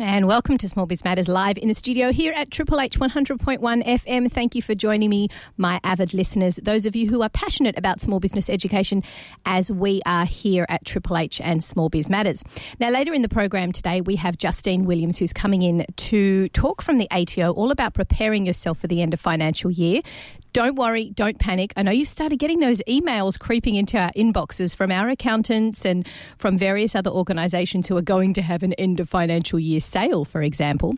[0.00, 3.58] And welcome to Small Biz Matters live in the studio here at Triple H 100.1
[3.58, 4.30] FM.
[4.30, 8.00] Thank you for joining me, my avid listeners, those of you who are passionate about
[8.00, 9.02] small business education,
[9.44, 12.44] as we are here at Triple H and Small Biz Matters.
[12.78, 16.80] Now, later in the program today, we have Justine Williams, who's coming in to talk
[16.80, 20.02] from the ATO all about preparing yourself for the end of financial year.
[20.54, 21.72] Don't worry, don't panic.
[21.76, 26.08] I know you've started getting those emails creeping into our inboxes from our accountants and
[26.38, 30.24] from various other organisations who are going to have an end of financial year sale,
[30.24, 30.96] for example.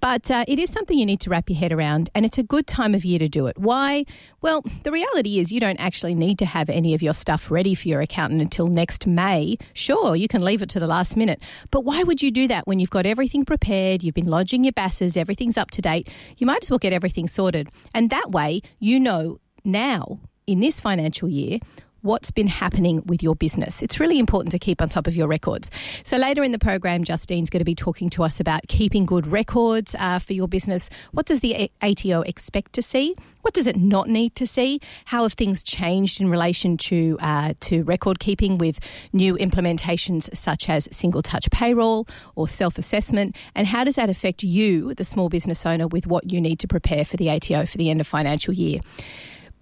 [0.00, 2.44] But uh, it is something you need to wrap your head around, and it's a
[2.44, 3.58] good time of year to do it.
[3.58, 4.04] Why?
[4.40, 7.74] Well, the reality is you don't actually need to have any of your stuff ready
[7.74, 9.58] for your accountant until next May.
[9.74, 12.66] Sure, you can leave it to the last minute, but why would you do that
[12.66, 16.08] when you've got everything prepared, you've been lodging your BASes, everything's up to date?
[16.38, 17.68] You might as well get everything sorted.
[17.94, 21.58] And that way, you know now in this financial year
[22.02, 23.82] what's been happening with your business.
[23.82, 25.70] It's really important to keep on top of your records.
[26.02, 29.26] So later in the program, Justine's going to be talking to us about keeping good
[29.26, 30.90] records uh, for your business.
[31.12, 33.14] What does the ATO expect to see?
[33.42, 34.80] What does it not need to see?
[35.04, 38.78] How have things changed in relation to uh, to record keeping with
[39.12, 42.06] new implementations such as single touch payroll
[42.36, 43.36] or self assessment?
[43.54, 46.68] And how does that affect you, the small business owner, with what you need to
[46.68, 48.80] prepare for the ATO for the end of financial year?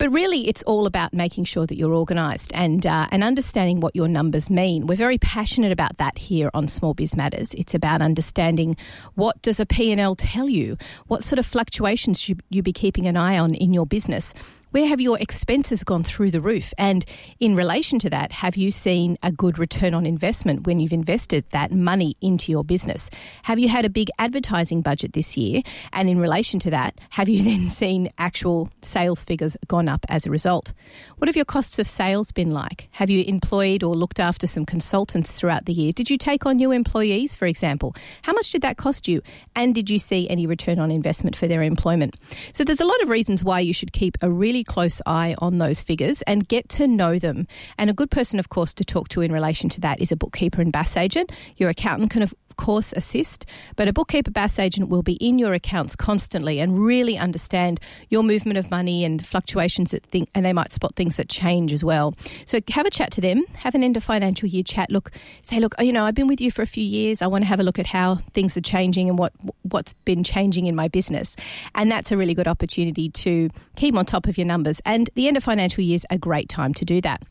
[0.00, 3.94] But really, it's all about making sure that you're organised and uh, and understanding what
[3.94, 4.86] your numbers mean.
[4.86, 7.52] We're very passionate about that here on Small Biz Matters.
[7.52, 8.78] It's about understanding
[9.16, 10.78] what does a P&L tell you?
[11.08, 14.32] What sort of fluctuations should you be keeping an eye on in your business?
[14.72, 16.72] Where have your expenses gone through the roof?
[16.78, 17.04] And
[17.40, 21.44] in relation to that, have you seen a good return on investment when you've invested
[21.50, 23.10] that money into your business?
[23.42, 25.62] Have you had a big advertising budget this year?
[25.92, 30.24] And in relation to that, have you then seen actual sales figures gone up as
[30.24, 30.72] a result?
[31.18, 32.86] What have your costs of sales been like?
[32.92, 35.90] Have you employed or looked after some consultants throughout the year?
[35.90, 37.96] Did you take on new employees, for example?
[38.22, 39.20] How much did that cost you?
[39.56, 42.14] And did you see any return on investment for their employment?
[42.52, 45.58] So there's a lot of reasons why you should keep a really close eye on
[45.58, 47.46] those figures and get to know them.
[47.78, 50.16] And a good person, of course, to talk to in relation to that is a
[50.16, 51.32] bookkeeper and BAS agent.
[51.56, 55.96] Your accountant can, course, assist, but a bookkeeper BAS agent will be in your accounts
[55.96, 60.70] constantly and really understand your movement of money and fluctuations that think, and they might
[60.70, 62.14] spot things that change as well.
[62.44, 64.90] So have a chat to them, have an end of financial year chat.
[64.90, 65.10] Look,
[65.42, 67.22] say, look, you know, I've been with you for a few years.
[67.22, 69.32] I want to have a look at how things are changing and what
[69.62, 71.36] what's been changing in my business,
[71.74, 74.80] and that's a really good opportunity to keep on top of your numbers.
[74.84, 77.22] And the end of financial year is a great time to do that.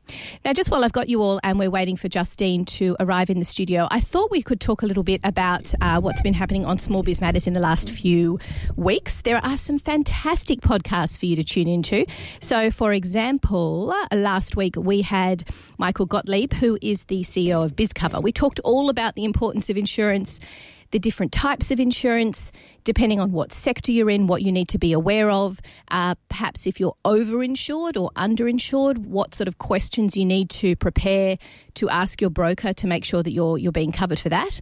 [0.43, 3.37] Now, just while I've got you all and we're waiting for Justine to arrive in
[3.37, 6.33] the studio, I thought we could talk a little bit bit about uh, what's been
[6.33, 8.39] happening on Small Biz Matters in the last few
[8.75, 9.21] weeks.
[9.21, 12.05] There are some fantastic podcasts for you to tune into.
[12.39, 15.47] So, for example, last week we had
[15.77, 18.21] Michael Gottlieb, who is the CEO of BizCover.
[18.21, 20.39] We talked all about the importance of insurance
[20.91, 22.51] the different types of insurance,
[22.83, 25.59] depending on what sector you're in, what you need to be aware of.
[25.91, 31.37] Uh, perhaps if you're overinsured or underinsured, what sort of questions you need to prepare
[31.75, 34.59] to ask your broker to make sure that you're you're being covered for that.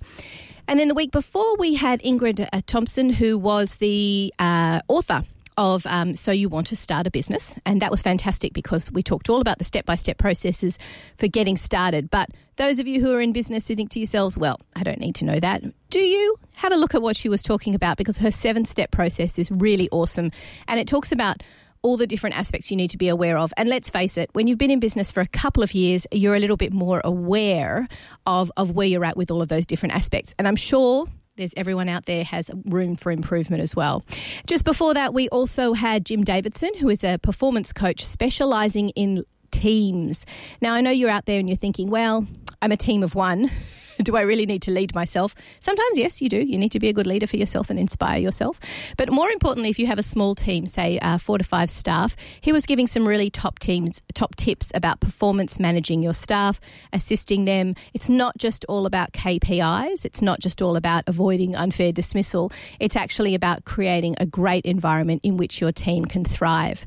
[0.68, 5.24] And then the week before, we had Ingrid uh, Thompson, who was the uh, author
[5.58, 7.56] of um, So You Want to Start a Business.
[7.66, 10.78] And that was fantastic because we talked all about the step by step processes
[11.18, 12.10] for getting started.
[12.10, 15.00] But those of you who are in business who think to yourselves, well, I don't
[15.00, 16.38] need to know that, do you?
[16.56, 19.52] Have a look at what she was talking about because her seven step process is
[19.52, 20.32] really awesome.
[20.68, 21.42] And it talks about
[21.82, 23.54] all the different aspects you need to be aware of.
[23.58, 26.36] And let's face it, when you've been in business for a couple of years, you're
[26.36, 27.88] a little bit more aware
[28.26, 30.34] of, of where you're at with all of those different aspects.
[30.38, 34.04] And I'm sure there's everyone out there has room for improvement as well.
[34.46, 39.24] Just before that, we also had Jim Davidson, who is a performance coach specializing in
[39.52, 40.26] teams.
[40.62, 42.28] Now, I know you're out there and you're thinking, well,
[42.62, 43.50] I'm a team of one.
[44.04, 45.36] do I really need to lead myself?
[45.60, 46.38] Sometimes, yes, you do.
[46.38, 48.60] You need to be a good leader for yourself and inspire yourself.
[48.98, 52.16] But more importantly, if you have a small team, say uh, four to five staff,
[52.42, 56.60] he was giving some really top teams, top tips about performance managing your staff,
[56.94, 57.74] assisting them.
[57.94, 60.06] It's not just all about KPIs.
[60.06, 62.52] It's not just all about avoiding unfair dismissal.
[62.80, 66.86] It's actually about creating a great environment in which your team can thrive.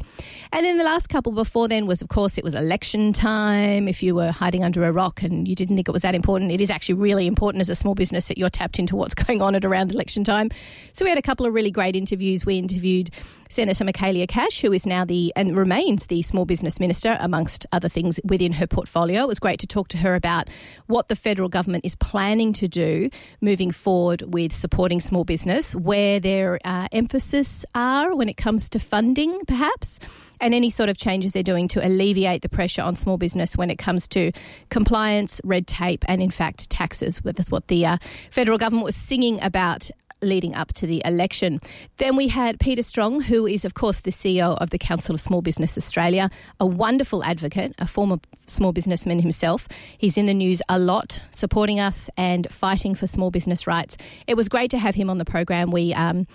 [0.53, 3.89] And then the last couple before then was, of course, it was election time.
[3.89, 6.53] If you were hiding under a rock and you didn't think it was that important,
[6.53, 9.43] it is actually really important as a small business that you're tapped into what's going
[9.43, 10.51] on at around election time.
[10.93, 12.47] So we had a couple of really great interviews.
[12.47, 13.11] We interviewed
[13.49, 17.89] Senator Michaelia Cash, who is now the and remains the small business minister, amongst other
[17.89, 19.23] things within her portfolio.
[19.23, 20.49] It was great to talk to her about
[20.87, 23.11] what the federal government is planning to do
[23.41, 28.79] moving forward with supporting small business, where their uh, emphasis are when it comes to
[28.79, 29.99] funding, perhaps
[30.41, 33.71] and any sort of changes they're doing to alleviate the pressure on small business when
[33.71, 34.33] it comes to
[34.71, 37.21] compliance, red tape, and in fact taxes.
[37.25, 37.99] That's what the uh,
[38.31, 39.91] federal government was singing about
[40.23, 41.61] leading up to the election.
[41.97, 45.21] Then we had Peter Strong, who is, of course, the CEO of the Council of
[45.21, 49.69] Small Business Australia, a wonderful advocate, a former small businessman himself.
[49.97, 53.97] He's in the news a lot, supporting us and fighting for small business rights.
[54.27, 55.71] It was great to have him on the program.
[55.71, 56.27] We um,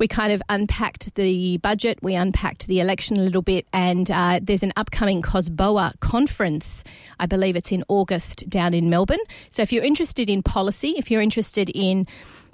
[0.00, 4.40] we kind of unpacked the budget, we unpacked the election a little bit, and uh,
[4.42, 6.82] there's an upcoming COSBOA conference.
[7.20, 9.20] I believe it's in August down in Melbourne.
[9.50, 12.06] So if you're interested in policy, if you're interested in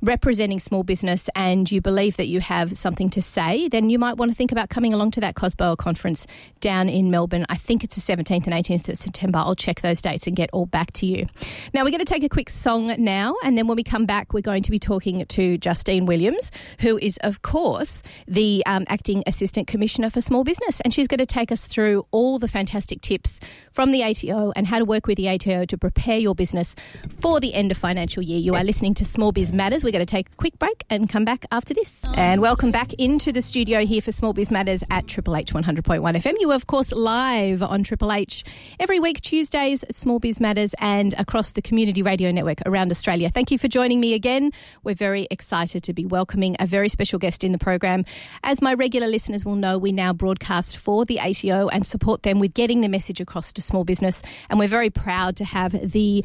[0.03, 4.17] representing small business and you believe that you have something to say, then you might
[4.17, 6.27] want to think about coming along to that COSBOA conference
[6.61, 7.47] down in Melbourne.
[7.49, 9.39] I think it's the 17th and 18th of September.
[9.39, 11.27] I'll check those dates and get all back to you.
[11.73, 14.33] Now, we're going to take a quick song now, and then when we come back,
[14.33, 16.51] we're going to be talking to Justine Williams,
[16.81, 20.81] who is, of course, the um, Acting Assistant Commissioner for Small Business.
[20.81, 23.41] And she's going to take us through all the fantastic tips
[23.73, 26.75] from the ATO and how to work with the ATO to prepare your business
[27.21, 28.39] for the end of financial year.
[28.39, 29.85] You are listening to Small Biz Matters.
[29.87, 32.05] We're going to take a quick break and come back after this.
[32.15, 36.01] And welcome back into the studio here for Small Biz Matters at Triple H 100.1
[36.01, 36.35] FM.
[36.41, 38.43] You of course, live on Triple H
[38.81, 43.31] every week, Tuesdays, Small Biz Matters, and across the community radio network around Australia.
[43.31, 44.51] Thank you for joining me again.
[44.83, 48.05] We're very excited to be welcoming a very special guest in the program.
[48.43, 52.41] As my regular listeners will know, we now broadcast for the ATO and support them
[52.41, 54.21] with getting the message across to small business.
[54.51, 56.25] And we're very proud to have the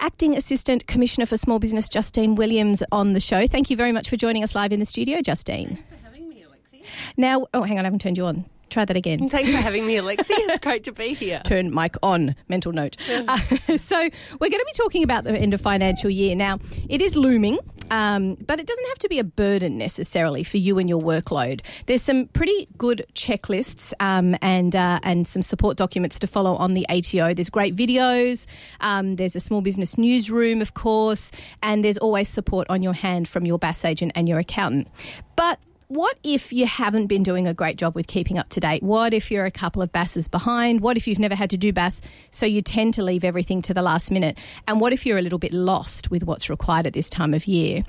[0.00, 3.46] Acting Assistant Commissioner for Small Business, Justine Williams, on the show.
[3.46, 5.76] Thank you very much for joining us live in the studio, Justine.
[5.76, 6.84] Thanks for having me, Alexi.
[7.16, 8.44] Now, oh, hang on, I haven't turned you on.
[8.70, 9.28] Try that again.
[9.34, 10.30] Thanks for having me, Alexi.
[10.30, 11.40] It's great to be here.
[11.44, 12.96] Turn mic on, mental note.
[13.26, 13.38] Uh,
[13.78, 16.34] so, we're going to be talking about the end of financial year.
[16.34, 16.58] Now,
[16.88, 17.58] it is looming,
[17.90, 21.62] um, but it doesn't have to be a burden necessarily for you and your workload.
[21.86, 26.74] There's some pretty good checklists um, and, uh, and some support documents to follow on
[26.74, 27.34] the ATO.
[27.34, 28.46] There's great videos,
[28.80, 31.30] um, there's a small business newsroom, of course,
[31.62, 34.88] and there's always support on your hand from your BAS agent and your accountant.
[35.36, 35.58] But
[35.88, 38.82] what if you haven't been doing a great job with keeping up to date?
[38.82, 40.80] What if you're a couple of BASs behind?
[40.80, 42.00] What if you've never had to do BAS,
[42.30, 44.38] so you tend to leave everything to the last minute?
[44.66, 47.46] And what if you're a little bit lost with what's required at this time of
[47.46, 47.84] year?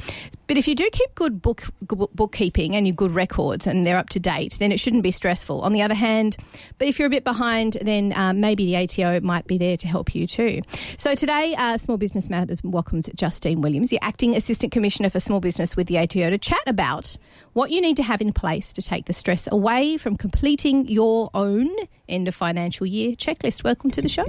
[0.48, 4.10] But if you do keep good book, bookkeeping and your good records and they're up
[4.10, 5.62] to date, then it shouldn't be stressful.
[5.62, 6.38] On the other hand,
[6.78, 9.88] but if you're a bit behind, then um, maybe the ATO might be there to
[9.88, 10.62] help you too.
[10.98, 15.40] So today, uh, Small Business Matters welcomes Justine Williams, the Acting Assistant Commissioner for Small
[15.40, 17.18] Business with the ATO, to chat about
[17.54, 21.30] what you need to have in place to take the stress away from completing your
[21.34, 21.70] own
[22.08, 23.64] end of financial year checklist.
[23.64, 24.26] Welcome to the show.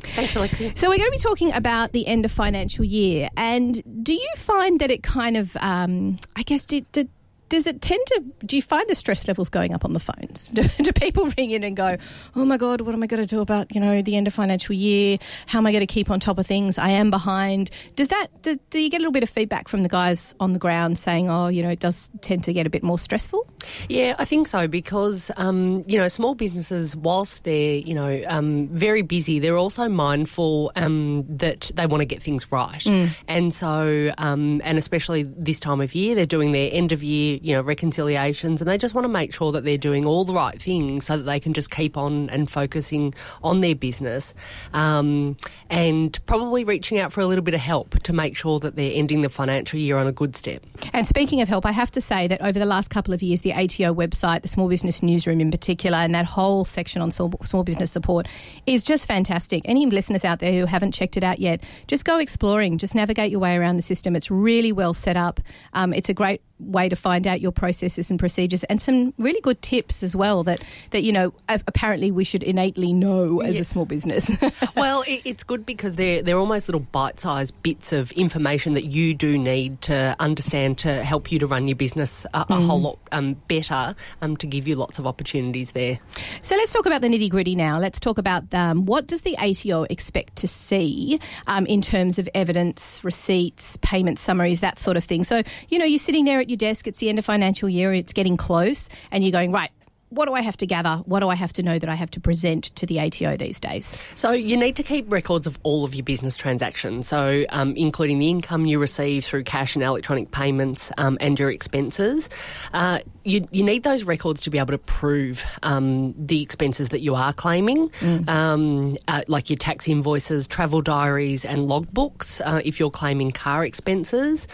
[0.00, 0.76] Thanks, Alexi.
[0.78, 3.28] So, we're going to be talking about the end of financial year.
[3.36, 7.08] And do you find that it kind of, um, I guess, did, did
[7.50, 10.48] does it tend to do you find the stress levels going up on the phones
[10.54, 11.96] do, do, people ring in and go
[12.34, 14.32] oh my god what am i going to do about you know the end of
[14.32, 17.70] financial year how am i going to keep on top of things i am behind
[17.96, 20.54] does that do, do you get a little bit of feedback from the guys on
[20.54, 23.46] the ground saying oh you know it does tend to get a bit more stressful
[23.88, 28.68] Yeah, I think so because um, you know small businesses, whilst they're you know um,
[28.68, 32.84] very busy, they're also mindful um, that they want to get things right,
[33.28, 37.38] and so um, and especially this time of year, they're doing their end of year
[37.42, 40.34] you know reconciliations, and they just want to make sure that they're doing all the
[40.34, 44.34] right things so that they can just keep on and focusing on their business,
[44.72, 45.36] um,
[45.68, 48.92] and probably reaching out for a little bit of help to make sure that they're
[48.94, 50.64] ending the financial year on a good step.
[50.92, 53.42] And speaking of help, I have to say that over the last couple of years,
[53.42, 57.32] the ATO website, the Small Business Newsroom in particular, and that whole section on small,
[57.42, 58.26] small business support
[58.66, 59.62] is just fantastic.
[59.64, 63.30] Any listeners out there who haven't checked it out yet, just go exploring, just navigate
[63.30, 64.16] your way around the system.
[64.16, 65.40] It's really well set up.
[65.72, 69.40] Um, it's a great way to find out your processes and procedures and some really
[69.40, 73.60] good tips as well that, that you know, apparently we should innately know as Yeah.
[73.62, 74.30] a small business.
[74.76, 79.14] well, it, it's good because they're they're almost little bite-sized bits of information that you
[79.14, 82.98] do need to understand to help you to run your business a, a whole lot
[83.12, 83.94] um, better.
[84.22, 85.98] Um, to give you lots of opportunities there.
[86.42, 87.78] So let's talk about the nitty gritty now.
[87.78, 92.28] Let's talk about um, what does the ATO expect to see um, in terms of
[92.34, 95.24] evidence, receipts, payment summaries, that sort of thing.
[95.24, 96.86] So you know, you're sitting there at your desk.
[96.86, 97.94] It's the end of financial year.
[97.94, 99.70] It's getting close, and you're going right.
[100.10, 100.96] What do I have to gather?
[101.06, 103.60] What do I have to know that I have to present to the ATO these
[103.60, 103.96] days?
[104.16, 108.18] So you need to keep records of all of your business transactions, so um, including
[108.18, 112.28] the income you receive through cash and electronic payments um, and your expenses.
[112.74, 117.02] Uh, you, you need those records to be able to prove um, the expenses that
[117.02, 117.88] you are claiming,
[118.26, 123.64] um, uh, like your tax invoices, travel diaries, and logbooks uh, if you're claiming car
[123.64, 124.48] expenses.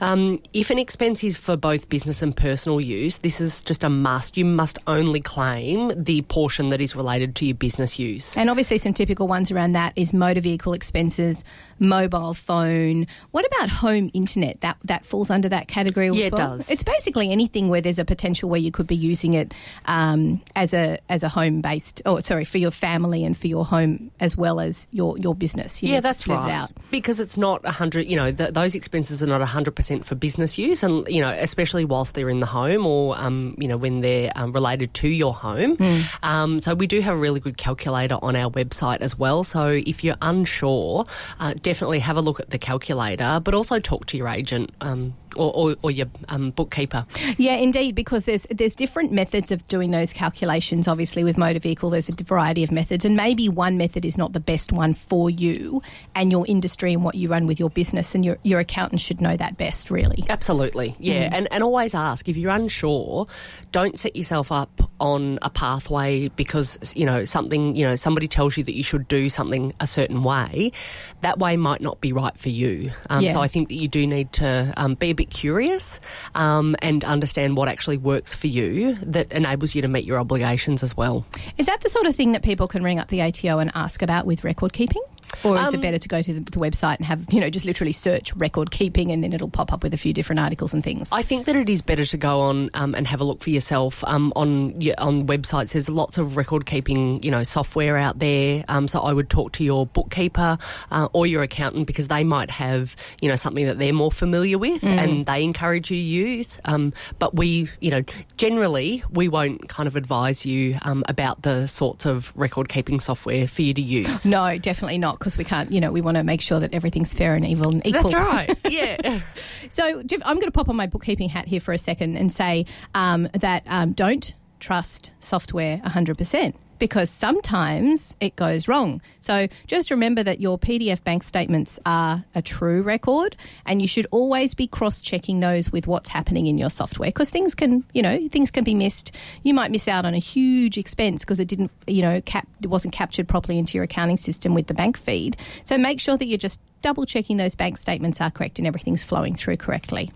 [0.00, 3.88] Um, if an expense is for both business and personal use, this is just a
[3.88, 4.36] must.
[4.36, 8.36] You must only claim the portion that is related to your business use.
[8.36, 11.44] And obviously, some typical ones around that is motor vehicle expenses,
[11.78, 13.06] mobile phone.
[13.30, 14.60] What about home internet?
[14.60, 16.06] That that falls under that category.
[16.08, 16.70] Yeah, as it does.
[16.70, 19.52] It's basically anything where there's a potential where you could be using it
[19.86, 22.02] um, as a as a home based.
[22.06, 25.82] Oh, sorry, for your family and for your home as well as your your business.
[25.82, 26.50] You yeah, that's it right.
[26.50, 26.70] out.
[26.90, 28.06] Because it's not a hundred.
[28.06, 31.30] You know, th- those expenses are not hundred percent for business use, and you know,
[31.30, 35.08] especially whilst they're in the home or um, you know when they're um, related to
[35.08, 35.76] your home.
[36.22, 39.44] Um, so we do have a really good calculator on our website as well.
[39.44, 41.06] So if you're unsure,
[41.40, 44.70] uh, definitely have a look at the calculator, but also talk to your agent.
[44.80, 47.06] Um, or, or, or your um, bookkeeper.
[47.36, 50.88] Yeah, indeed, because there's there's different methods of doing those calculations.
[50.88, 54.32] Obviously, with motor vehicle, there's a variety of methods, and maybe one method is not
[54.32, 55.82] the best one for you
[56.14, 59.20] and your industry and what you run with your business, and your your accountant should
[59.20, 60.24] know that best, really.
[60.28, 63.26] Absolutely, yeah, and and always ask if you're unsure.
[63.70, 67.76] Don't set yourself up on a pathway because you know something.
[67.76, 70.72] You know somebody tells you that you should do something a certain way.
[71.20, 72.92] That way might not be right for you.
[73.10, 73.32] Um, Yeah.
[73.32, 76.00] So I think that you do need to um, be a bit curious
[76.34, 80.82] um, and understand what actually works for you that enables you to meet your obligations
[80.82, 81.26] as well.
[81.58, 84.00] Is that the sort of thing that people can ring up the ATO and ask
[84.00, 85.02] about with record keeping?
[85.44, 87.50] Or is it Um, better to go to the, the website and have, you know,
[87.50, 90.72] just literally search record keeping and then it'll pop up with a few different articles
[90.72, 91.12] and things?
[91.12, 93.50] I think that it is better to go on um, and have a look for
[93.50, 95.72] yourself um, on on websites.
[95.72, 98.64] There's lots of record keeping, you know, software out there.
[98.68, 100.56] Um, so I would talk to your bookkeeper
[100.90, 104.56] uh, or your accountant because they might have, you know, something that they're more familiar
[104.56, 106.58] with and they encourage you to use.
[106.64, 108.02] Um, but we, you know,
[108.36, 113.46] generally we won't kind of advise you um, about the sorts of record keeping software
[113.48, 114.24] for you to use.
[114.24, 117.12] no, definitely not, because we can't, you know, we want to make sure that everything's
[117.14, 118.10] fair and evil and equal.
[118.10, 118.58] That's right.
[118.68, 119.22] Yeah.
[119.70, 122.30] So Jeff, I'm going to pop on my bookkeeping hat here for a second and
[122.30, 129.00] say um, that um, don't trust software 100% because sometimes it goes wrong.
[129.20, 134.06] So just remember that your PDF bank statements are a true record and you should
[134.10, 138.28] always be cross-checking those with what's happening in your software because things can, you know,
[138.28, 139.12] things can be missed.
[139.42, 142.68] You might miss out on a huge expense because it didn't, you know, cap- it
[142.68, 145.36] wasn't captured properly into your accounting system with the bank feed.
[145.64, 149.02] So make sure that you're just double checking those bank statements are correct and everything's
[149.02, 150.10] flowing through correctly.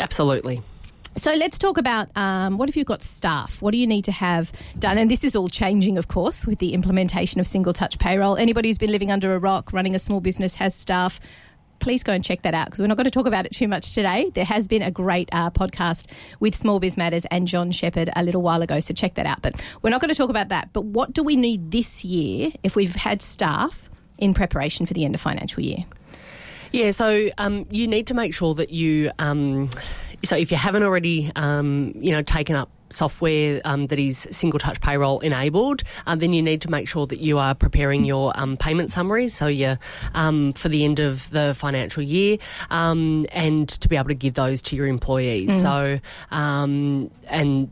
[0.00, 0.62] Absolutely.
[1.16, 3.60] So let's talk about um, what have you got staff?
[3.60, 4.98] What do you need to have done?
[4.98, 8.36] And this is all changing, of course, with the implementation of single touch payroll.
[8.36, 11.20] Anybody who's been living under a rock, running a small business, has staff.
[11.80, 13.68] Please go and check that out because we're not going to talk about it too
[13.68, 14.30] much today.
[14.34, 16.06] There has been a great uh, podcast
[16.40, 19.42] with Small Biz Matters and John Shepherd a little while ago, so check that out.
[19.42, 20.72] But we're not going to talk about that.
[20.72, 25.04] But what do we need this year if we've had staff in preparation for the
[25.04, 25.84] end of financial year?
[26.72, 29.68] Yeah, so um, you need to make sure that you, um,
[30.24, 34.58] so if you haven't already, um, you know, taken up software um, that is single
[34.58, 38.32] touch payroll enabled, um, then you need to make sure that you are preparing your
[38.38, 39.34] um, payment summaries.
[39.34, 39.78] So you
[40.14, 42.38] um, for the end of the financial year,
[42.70, 45.50] um, and to be able to give those to your employees.
[45.60, 45.98] So
[46.30, 47.70] um, and.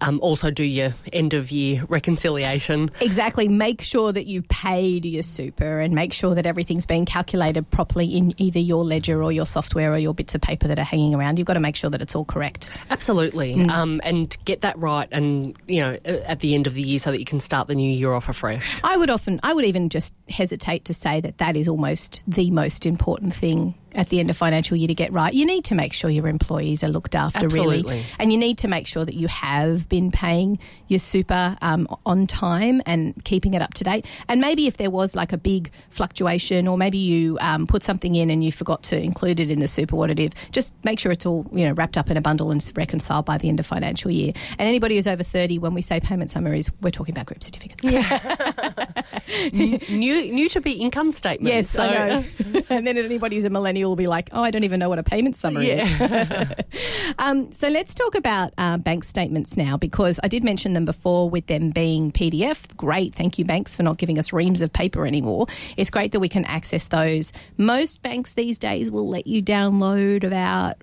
[0.00, 2.90] Um, also, do your end of year reconciliation.
[3.00, 3.48] Exactly.
[3.48, 8.06] Make sure that you've paid your super and make sure that everything's being calculated properly
[8.06, 11.14] in either your ledger or your software or your bits of paper that are hanging
[11.14, 11.38] around.
[11.38, 12.70] You've got to make sure that it's all correct.
[12.90, 16.98] Absolutely, um, and get that right, and you know, at the end of the year,
[16.98, 18.80] so that you can start the new year off afresh.
[18.82, 22.50] I would often, I would even just hesitate to say that that is almost the
[22.50, 25.32] most important thing at the end of financial year to get right.
[25.32, 28.68] You need to make sure your employees are looked after really, and you need to
[28.68, 33.62] make sure that you have been paying your super um, on time and keeping it
[33.62, 34.06] up to date.
[34.28, 38.14] And maybe if there was like a big fluctuation, or maybe you um, put something
[38.14, 40.98] in and you forgot to include it in the super what it is, just make
[40.98, 43.60] sure it's all you know wrapped up in a bundle and reconciled by the end
[43.60, 44.32] of financial year.
[44.58, 47.84] And anybody who's over thirty, when we say payment summaries, we're talking about group certificates.
[49.52, 51.54] new, new to be income statement.
[51.54, 52.24] Yes, so, I know.
[52.70, 54.98] and then anybody who's a millennial will be like, oh, I don't even know what
[54.98, 56.48] a payment summary is.
[57.18, 61.30] um, so let's talk about uh, bank statements now because I did mention them before
[61.30, 62.76] with them being PDF.
[62.76, 63.14] Great.
[63.14, 65.46] Thank you, banks, for not giving us reams of paper anymore.
[65.76, 67.32] It's great that we can access those.
[67.56, 70.76] Most banks these days will let you download about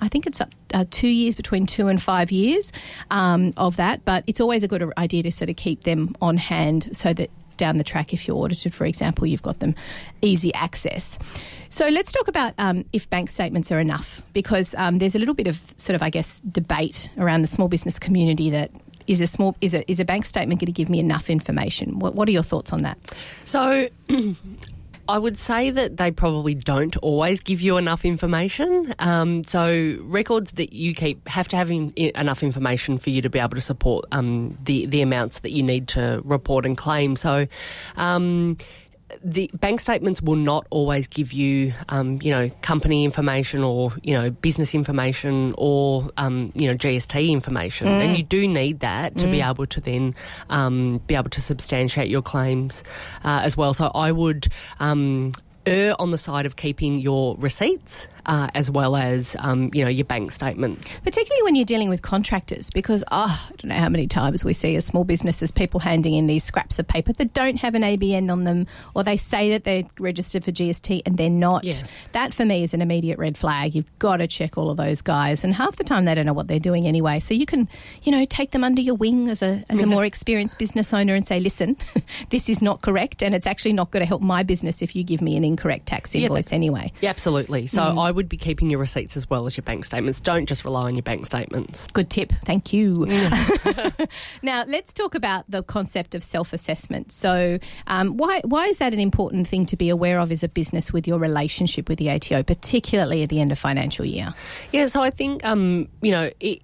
[0.00, 2.72] I think it's up uh, two years, between two and five years
[3.10, 4.04] um, of that.
[4.04, 7.30] But it's always a good idea to sort of keep them on hand so that
[7.58, 9.74] down the track, if you're audited, for example, you've got them
[10.22, 11.18] easy access.
[11.68, 15.34] So let's talk about um, if bank statements are enough, because um, there's a little
[15.34, 18.70] bit of sort of, I guess, debate around the small business community that
[19.06, 21.98] is a small is a is a bank statement going to give me enough information?
[21.98, 22.98] What, what are your thoughts on that?
[23.44, 23.88] So
[25.08, 28.94] I would say that they probably don't always give you enough information.
[28.98, 33.22] Um, so records that you keep have to have in, i- enough information for you
[33.22, 36.76] to be able to support um, the the amounts that you need to report and
[36.76, 37.16] claim.
[37.16, 37.46] So.
[37.96, 38.58] Um,
[39.22, 44.14] the bank statements will not always give you, um, you know, company information or you
[44.14, 48.04] know business information or um, you know GST information, mm.
[48.04, 49.32] and you do need that to mm.
[49.32, 50.14] be able to then
[50.50, 52.84] um, be able to substantiate your claims
[53.24, 53.72] uh, as well.
[53.72, 54.48] So I would
[54.80, 55.32] um,
[55.66, 59.90] err on the side of keeping your receipts uh, as well as um, you know
[59.90, 61.00] your bank statements.
[61.00, 64.52] Particularly when you're dealing with contractors, because oh, I don't know how many times we
[64.52, 67.82] see as small businesses people handing in these scraps of paper that don't have an
[67.82, 71.64] ABN on them, or they say that they're registered for GST and they're not.
[71.64, 71.72] Yeah.
[72.12, 73.74] That for me is an immediate red flag.
[73.74, 76.34] You've got to check all of those guys, and half the time they don't know
[76.34, 77.18] what they're doing anyway.
[77.20, 77.66] So you can
[78.02, 81.14] you know take them under your wing as a as a more experienced business owner
[81.14, 81.78] and say, listen,
[82.28, 85.02] this is not correct, and it's actually not going to help my business if you
[85.02, 86.92] give me an incorrect tax invoice yeah, anyway.
[87.00, 87.66] Yeah, absolutely.
[87.68, 87.98] So mm.
[87.98, 90.20] I would be keeping your receipts as well as your bank statements.
[90.20, 91.86] Don't just rely on your bank statements.
[91.92, 92.32] Good tip.
[92.44, 93.06] Thank you.
[94.42, 97.12] now, let's talk about the concept of self assessment.
[97.12, 100.48] So, um, why, why is that an important thing to be aware of as a
[100.48, 104.34] business with your relationship with the ATO, particularly at the end of financial year?
[104.72, 106.60] Yeah, so I think, um, you know, it,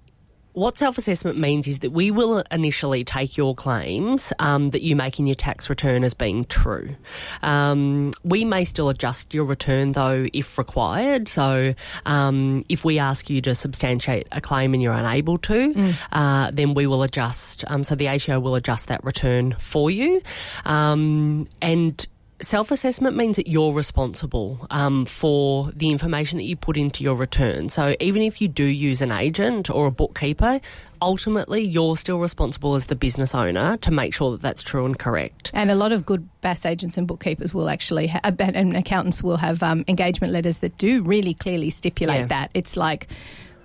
[0.55, 4.95] what self assessment means is that we will initially take your claims um, that you
[4.95, 6.95] make in your tax return as being true.
[7.43, 11.27] Um, we may still adjust your return though if required.
[11.27, 15.95] So um, if we ask you to substantiate a claim and you're unable to, mm.
[16.13, 17.65] uh, then we will adjust.
[17.67, 20.21] Um, so the ATO will adjust that return for you.
[20.63, 22.07] Um, and
[22.45, 27.15] self assessment means that you're responsible um, for the information that you put into your
[27.15, 27.69] return.
[27.69, 30.61] So even if you do use an agent or a bookkeeper,
[31.01, 34.97] ultimately you're still responsible as the business owner to make sure that that's true and
[34.97, 35.51] correct.
[35.53, 39.37] And a lot of good BAS agents and bookkeepers will actually, ha- and accountants will
[39.37, 42.27] have um, engagement letters that do really clearly stipulate yeah.
[42.27, 42.51] that.
[42.53, 43.07] It's like,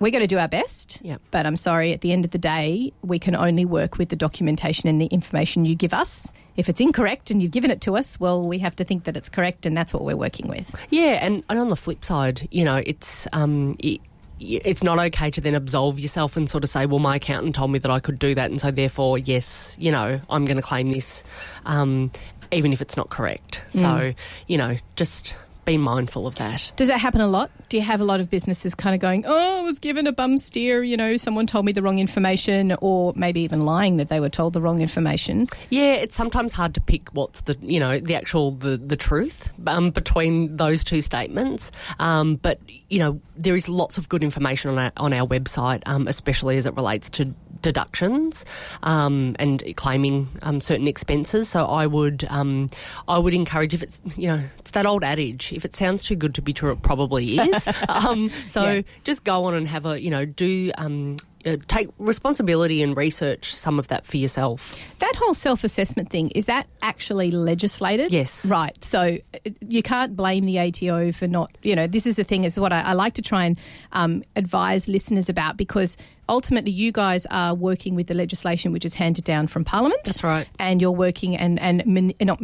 [0.00, 1.20] we're going to do our best, yep.
[1.30, 4.16] but I'm sorry, at the end of the day, we can only work with the
[4.16, 6.32] documentation and the information you give us.
[6.56, 9.16] If it's incorrect and you've given it to us, well, we have to think that
[9.16, 10.74] it's correct, and that's what we're working with.
[10.88, 13.28] Yeah, and, and on the flip side, you know, it's.
[13.32, 14.00] Um, it,
[14.40, 17.70] it's not okay to then absolve yourself and sort of say, well, my accountant told
[17.70, 20.62] me that I could do that, and so therefore, yes, you know, I'm going to
[20.62, 21.22] claim this,
[21.66, 22.10] um,
[22.50, 23.60] even if it's not correct.
[23.68, 23.80] Mm.
[23.80, 24.14] So,
[24.46, 25.34] you know, just
[25.70, 26.72] be mindful of that.
[26.76, 27.50] Does that happen a lot?
[27.68, 30.12] Do you have a lot of businesses kind of going, oh, I was given a
[30.12, 34.08] bum steer, you know, someone told me the wrong information, or maybe even lying that
[34.08, 35.46] they were told the wrong information?
[35.70, 39.52] Yeah, it's sometimes hard to pick what's the, you know, the actual, the, the truth
[39.66, 41.70] um, between those two statements.
[42.00, 45.82] Um, but, you know, there is lots of good information on our, on our website,
[45.86, 48.44] um, especially as it relates to deductions
[48.82, 51.48] um, and claiming um, certain expenses.
[51.48, 52.70] So I would um,
[53.08, 56.16] I would encourage if it's you know it's that old adage if it sounds too
[56.16, 57.68] good to be true it probably is.
[57.88, 58.82] Um, so yeah.
[59.04, 63.54] just go on and have a you know do um, uh, take responsibility and research
[63.54, 64.76] some of that for yourself.
[64.98, 68.12] That whole self assessment thing, is that actually legislated?
[68.12, 68.44] Yes.
[68.44, 68.82] Right.
[68.84, 72.44] So uh, you can't blame the ATO for not, you know, this is the thing,
[72.44, 73.58] is what I, I like to try and
[73.92, 75.96] um, advise listeners about because
[76.28, 80.02] ultimately you guys are working with the legislation which is handed down from Parliament.
[80.04, 80.46] That's right.
[80.58, 82.40] And you're working and, and not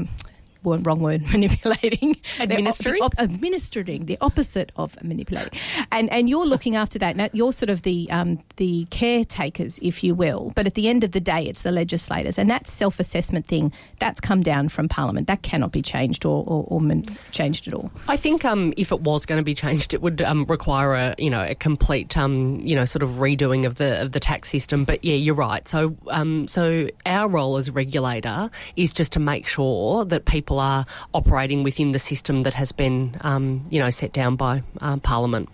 [0.66, 2.16] wrong word, manipulating.
[2.38, 3.00] Administering?
[3.00, 5.58] The, administering, the opposite of manipulating.
[5.92, 7.16] And and you're looking after that.
[7.16, 10.52] Now, you're sort of the um, the caretakers, if you will.
[10.54, 12.38] But at the end of the day, it's the legislators.
[12.38, 15.26] And that self assessment thing, that's come down from Parliament.
[15.26, 17.90] That cannot be changed or, or, or changed at all.
[18.08, 21.14] I think um, if it was going to be changed, it would um, require a
[21.18, 24.48] you know a complete um, you know sort of redoing of the of the tax
[24.48, 24.84] system.
[24.84, 25.66] But yeah, you're right.
[25.68, 30.55] So um, so our role as a regulator is just to make sure that people
[30.56, 34.62] people are operating within the system that has been, um, you know, set down by
[34.80, 35.48] uh, Parliament.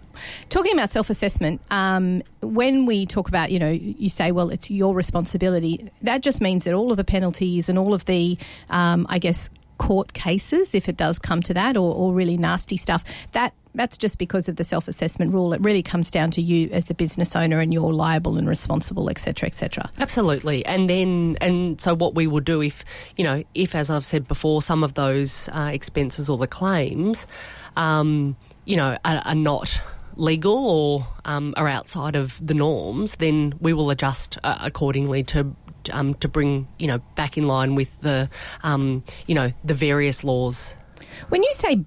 [0.49, 4.71] Talking about self assessment, um, when we talk about, you know, you say, well, it's
[4.71, 8.37] your responsibility, that just means that all of the penalties and all of the,
[8.71, 12.77] um, I guess, court cases, if it does come to that, or, or really nasty
[12.77, 15.53] stuff, that that's just because of the self assessment rule.
[15.53, 19.09] It really comes down to you as the business owner and you're liable and responsible,
[19.09, 19.91] etc., etc.
[19.99, 20.65] Absolutely.
[20.67, 22.85] And then, and so what we will do if,
[23.17, 27.27] you know, if, as I've said before, some of those uh, expenses or the claims,
[27.77, 29.81] um, you know, are, are not
[30.17, 35.55] legal or um, are outside of the norms, then we will adjust uh, accordingly to
[35.91, 38.29] um, to bring you know back in line with the
[38.63, 40.75] um, you know the various laws.
[41.29, 41.85] When you say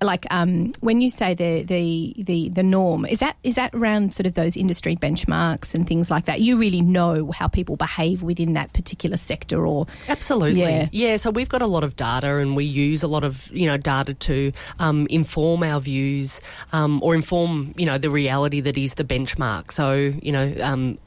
[0.00, 4.14] like um, when you say the, the the the norm is that is that around
[4.14, 6.40] sort of those industry benchmarks and things like that?
[6.40, 10.60] You really know how people behave within that particular sector or absolutely.
[10.60, 13.50] yeah, yeah so we've got a lot of data and we use a lot of
[13.52, 16.40] you know data to um, inform our views
[16.72, 19.70] um, or inform you know the reality that is the benchmark.
[19.70, 20.98] So you know um,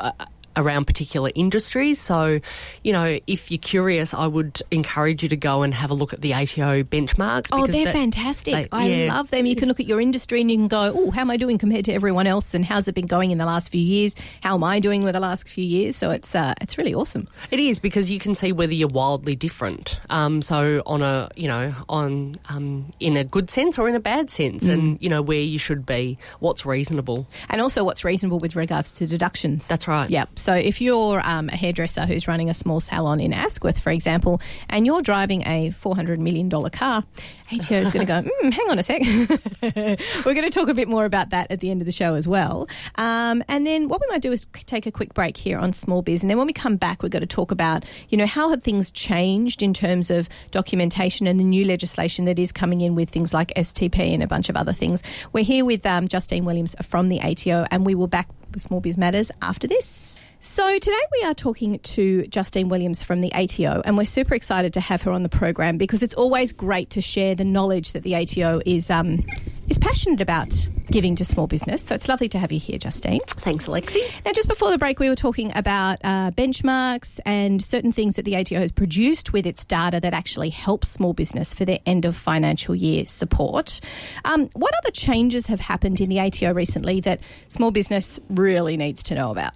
[0.58, 2.00] around particular industries.
[2.02, 2.42] So,
[2.84, 6.12] you know, if you're curious, I would encourage you to go and have a look
[6.14, 7.48] at the ATO benchmarks.
[7.54, 8.54] Oh, they're that- fantastic.
[8.54, 9.14] they- I yeah.
[9.16, 9.46] love them.
[9.46, 11.58] You can look at your industry and you can go, oh, how am I doing
[11.58, 12.54] compared to everyone else?
[12.54, 14.16] And how's it been going in the last few years?
[14.42, 15.96] How am I doing with the last few years?
[15.96, 17.28] So it's uh, it's really awesome.
[17.52, 20.00] It is because you can see whether you're wildly different.
[20.10, 24.00] Um, so on a you know on um, in a good sense or in a
[24.00, 24.74] bad sense, Mm.
[24.74, 27.28] and you know where you should be, what's reasonable.
[27.50, 29.68] And also what's reasonable with regards to deductions.
[29.68, 30.10] That's right.
[30.10, 30.40] Yep.
[30.48, 34.40] So if you're um, a hairdresser who's running a small salon in Asquith, for example,
[34.70, 37.04] and you're driving a $400 million car,
[37.52, 39.02] ATO is going to go, mm, hang on a sec.
[40.26, 42.16] We're going to talk a bit more about that at the end of the show
[42.16, 42.70] as well.
[42.96, 46.02] Um, and then what we might do is take a quick break here on small
[46.02, 46.24] biz.
[46.24, 48.64] And then when we come back, we're going to talk about, you know, how have
[48.64, 53.10] things changed in terms of documentation and the new legislation that is coming in with
[53.10, 55.04] things like STP and a bunch of other things.
[55.34, 58.80] We're here with um, Justine Williams from the ATO, and we will back with Small
[58.80, 60.17] Biz Matters after this.
[60.40, 64.72] So, today we are talking to Justine Williams from the ATO, and we're super excited
[64.74, 68.04] to have her on the program because it's always great to share the knowledge that
[68.04, 69.26] the ATO is um,
[69.68, 71.82] is passionate about giving to small business.
[71.82, 73.20] So, it's lovely to have you here, Justine.
[73.26, 74.00] Thanks, Alexi.
[74.26, 78.24] Now, just before the break, we were talking about uh, benchmarks and certain things that
[78.24, 82.06] the ATO has produced with its data that actually helps small business for their end
[82.06, 83.82] of financial year support.
[84.24, 89.02] Um, what other changes have happened in the ATO recently that small business really needs
[89.04, 89.56] to know about?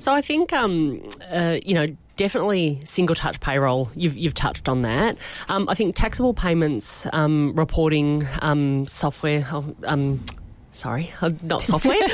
[0.00, 1.86] So I think, um, uh, you know,
[2.16, 3.90] definitely single touch payroll.
[3.94, 5.16] You've, you've touched on that.
[5.48, 9.46] Um, I think taxable payments um, reporting um, software.
[9.52, 10.24] oh, Um,
[10.72, 11.96] sorry, uh, not software.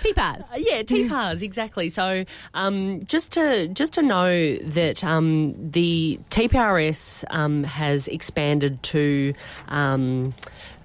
[0.00, 0.44] TPAS.
[0.56, 1.88] Yeah, TPAS exactly.
[1.88, 9.32] So, um, just to just to know that um, the TPRS um, has expanded to.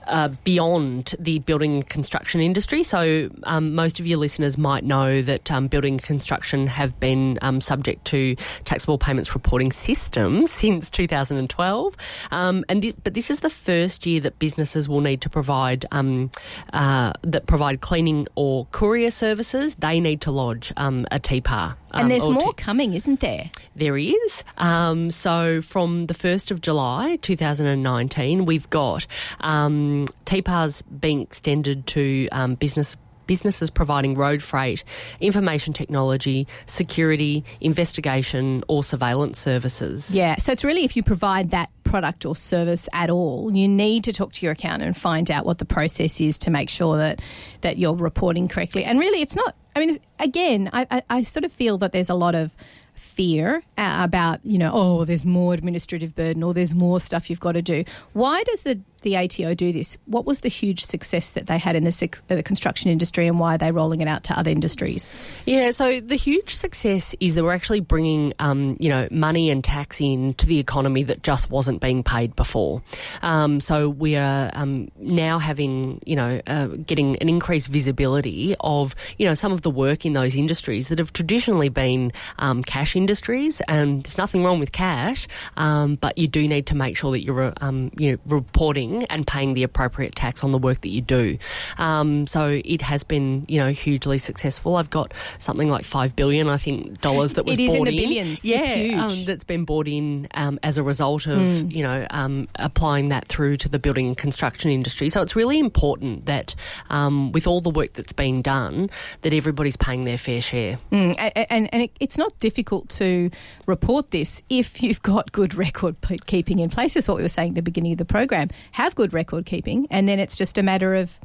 [0.10, 2.84] Um, uh, beyond the building and construction industry.
[2.84, 7.40] So, um, most of your listeners might know that um, building and construction have been
[7.42, 11.96] um, subject to taxable payments reporting system since 2012.
[12.32, 15.86] Um, and th- but this is the first year that businesses will need to provide
[15.92, 16.32] um,
[16.74, 19.76] uh, that provide cleaning or courier services.
[19.76, 21.76] They need to lodge um, a TPAR.
[21.92, 23.50] Um, And there's more T- coming, isn't there?
[23.76, 24.44] there is.
[24.58, 29.06] Um, so from the 1st of July 2019, we've got
[29.42, 32.96] um, TPARs being extended to um, business.
[33.28, 34.84] Businesses providing road freight,
[35.20, 40.10] information technology, security, investigation, or surveillance services.
[40.16, 40.38] Yeah.
[40.38, 44.14] So it's really if you provide that product or service at all, you need to
[44.14, 47.20] talk to your accountant and find out what the process is to make sure that
[47.62, 48.84] that you're reporting correctly.
[48.84, 49.56] And really, it's not.
[49.76, 52.56] I mean, again, I, I, I sort of feel that there's a lot of
[52.94, 57.40] fear uh, about you know oh there's more administrative burden or there's more stuff you've
[57.40, 61.32] got to do why does the the ATO do this what was the huge success
[61.32, 64.08] that they had in the, uh, the construction industry and why are they rolling it
[64.08, 65.10] out to other industries
[65.46, 69.64] Yeah, so the huge success is that we're actually bringing, um, you know, money and
[69.64, 72.82] tax in to the economy that just wasn't being paid before.
[73.22, 78.96] Um, so we are um, now having, you know, uh, getting an increased visibility of,
[79.18, 82.96] you know, some of the work in those industries that have traditionally been um, cash
[82.96, 83.62] industries.
[83.68, 87.24] And there's nothing wrong with cash, um, but you do need to make sure that
[87.24, 91.02] you're, um, you know, reporting and paying the appropriate tax on the work that you
[91.02, 91.38] do.
[91.78, 94.76] Um, so it has been, you know, hugely successful.
[94.76, 97.86] I've got something like five billion, I think, dollars that was It is in bought
[97.88, 98.34] the billions.
[98.40, 98.96] It's Yeah, huge.
[99.20, 103.28] Um, that's been bought in um, as a result of you know um, applying that
[103.28, 105.10] through to the building and construction industry.
[105.10, 106.56] So it's really important that
[106.90, 108.90] um, with all the work that's being done,
[109.22, 110.78] that everybody's paying their fair share.
[110.92, 113.30] Mm, a- a- and and it's not difficult to
[113.66, 116.94] report this if you've got good record keeping in place.
[116.94, 118.50] That's what we were saying at the beginning of the program.
[118.80, 121.20] Have good record keeping, and then it's just a matter of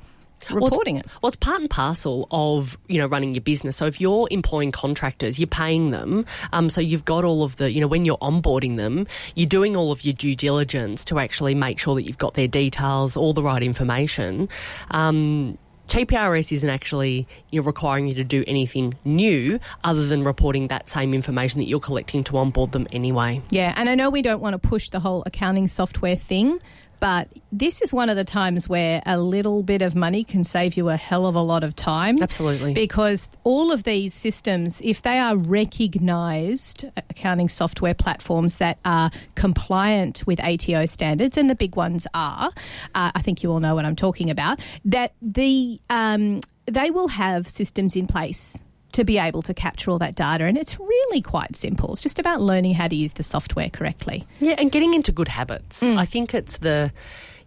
[0.51, 1.07] reporting it.
[1.23, 3.77] Well, it's part and parcel of you know running your business.
[3.77, 6.27] So if you're employing contractors, you're paying them.
[6.53, 9.77] Um, so you've got all of the you know when you're onboarding them, you're doing
[9.77, 13.33] all of your due diligence to actually make sure that you've got their details, all
[13.33, 14.49] the right information.
[14.91, 20.67] Um, TPRS isn't actually you know, requiring you to do anything new other than reporting
[20.69, 23.41] that same information that you're collecting to onboard them anyway.
[23.51, 26.59] Yeah, and I know we don't want to push the whole accounting software thing,
[27.05, 30.75] but this is one of the times where a little bit of money can save
[30.75, 32.17] you a hell of a lot of time.
[32.23, 32.73] Absolutely.
[32.73, 40.27] Because all of these systems, if they are recognised accounting software platforms that are compliant
[40.27, 42.51] with ATO standards, and the big ones are,
[42.95, 47.09] uh, I think you all know what I'm talking about, that the um, they will
[47.09, 48.57] have systems in place
[48.95, 50.45] to be able to capture all that data.
[50.45, 51.93] And it's really quite simple.
[51.93, 54.27] It's just about learning how to use the software correctly.
[54.41, 55.83] Yeah, and getting into good habits.
[55.83, 56.93] I think it's the,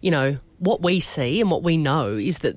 [0.00, 2.56] you know, what we see and what we know is that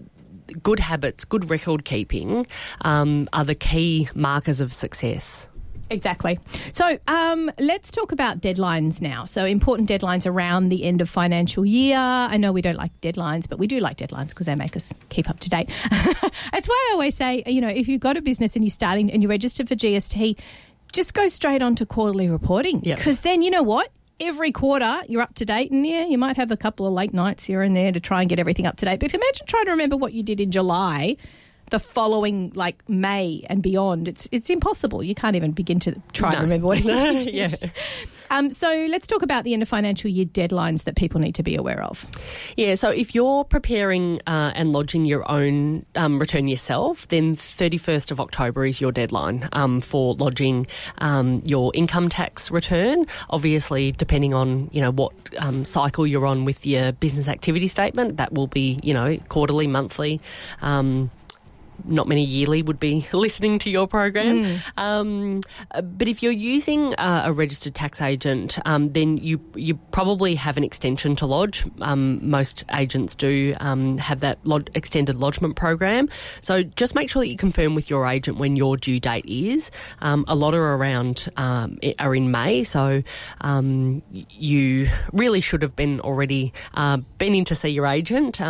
[0.62, 2.46] good habits, good record keeping
[2.82, 5.48] um, are the key markers of success.
[5.92, 6.40] Exactly.
[6.74, 9.26] So um, let's talk about deadlines now.
[9.26, 11.98] So important deadlines around the end of financial year.
[12.00, 14.94] I know we don't like deadlines, but we do like deadlines because they make us
[15.10, 15.70] keep up to date.
[15.92, 19.12] That's why I always say, you know, if you've got a business and you're starting
[19.12, 20.38] and you're registered for GST,
[20.94, 23.24] just go straight on to quarterly reporting because Yep.
[23.24, 23.90] then you know what.
[24.20, 27.12] Every quarter, you're up to date, and yeah, you might have a couple of late
[27.12, 29.00] nights here and there to try and get everything up to date.
[29.00, 31.18] But imagine trying to remember what you did in July,
[31.72, 34.08] the following like May and beyond.
[34.08, 35.02] It's it's impossible.
[35.04, 36.36] You can't even begin to try No.
[36.38, 37.26] and remember what it is.
[37.34, 37.56] Yeah.
[38.30, 41.44] Um, so let's talk about the end of financial year deadlines that people need to
[41.44, 42.08] be aware of.
[42.56, 48.10] Yeah, so if you're preparing uh, and lodging your own um, return yourself, then 31st
[48.10, 50.66] of October is your deadline um, for lodging
[51.00, 53.06] um, your income tax return.
[53.32, 58.16] Obviously, depending on you know what um, cycle you're on with your business activity statement,
[58.16, 60.22] that will be you know quarterly, monthly.
[60.62, 61.12] Um,
[61.86, 64.62] not many yearly would be listening to your program.
[64.78, 65.42] Um,
[65.72, 70.36] uh, but if you're using uh, a registered tax agent, um, then you you probably
[70.36, 71.66] have an extension to lodge.
[71.82, 76.10] Um, most agents do um, have that lod- extended lodgement program.
[76.42, 79.72] So just make sure that you confirm with your agent when your due date is.
[80.00, 83.04] Um, a lot are around um, are in May, so
[83.42, 88.42] um, you really should have been already uh, been in to see your agent.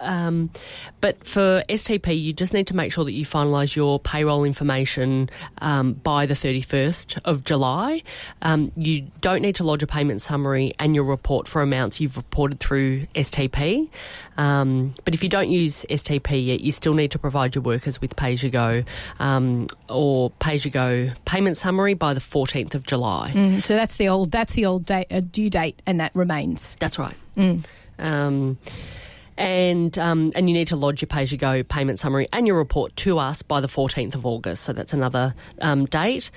[0.00, 0.50] Um,
[1.00, 5.30] but for STP, you just need to make sure that you finalise your payroll information
[5.58, 8.02] um, by the 31st of July.
[8.42, 12.16] Um, you don't need to lodge a payment summary and your report for amounts you've
[12.16, 13.88] reported through STP.
[14.36, 18.00] Um, but if you don't use STP yet, you still need to provide your workers
[18.00, 18.84] with pay as you go
[19.20, 23.32] um, or pay as you go payment summary by the 14th of July.
[23.34, 26.76] Mm, so that's the old that's the old date, uh, due date, and that remains.
[26.80, 27.16] That's right.
[27.98, 28.58] Um,
[29.36, 32.46] and um, and you need to lodge your pay as you go payment summary and
[32.46, 34.64] your report to us by the 14th of August.
[34.64, 36.30] So that's another um, date.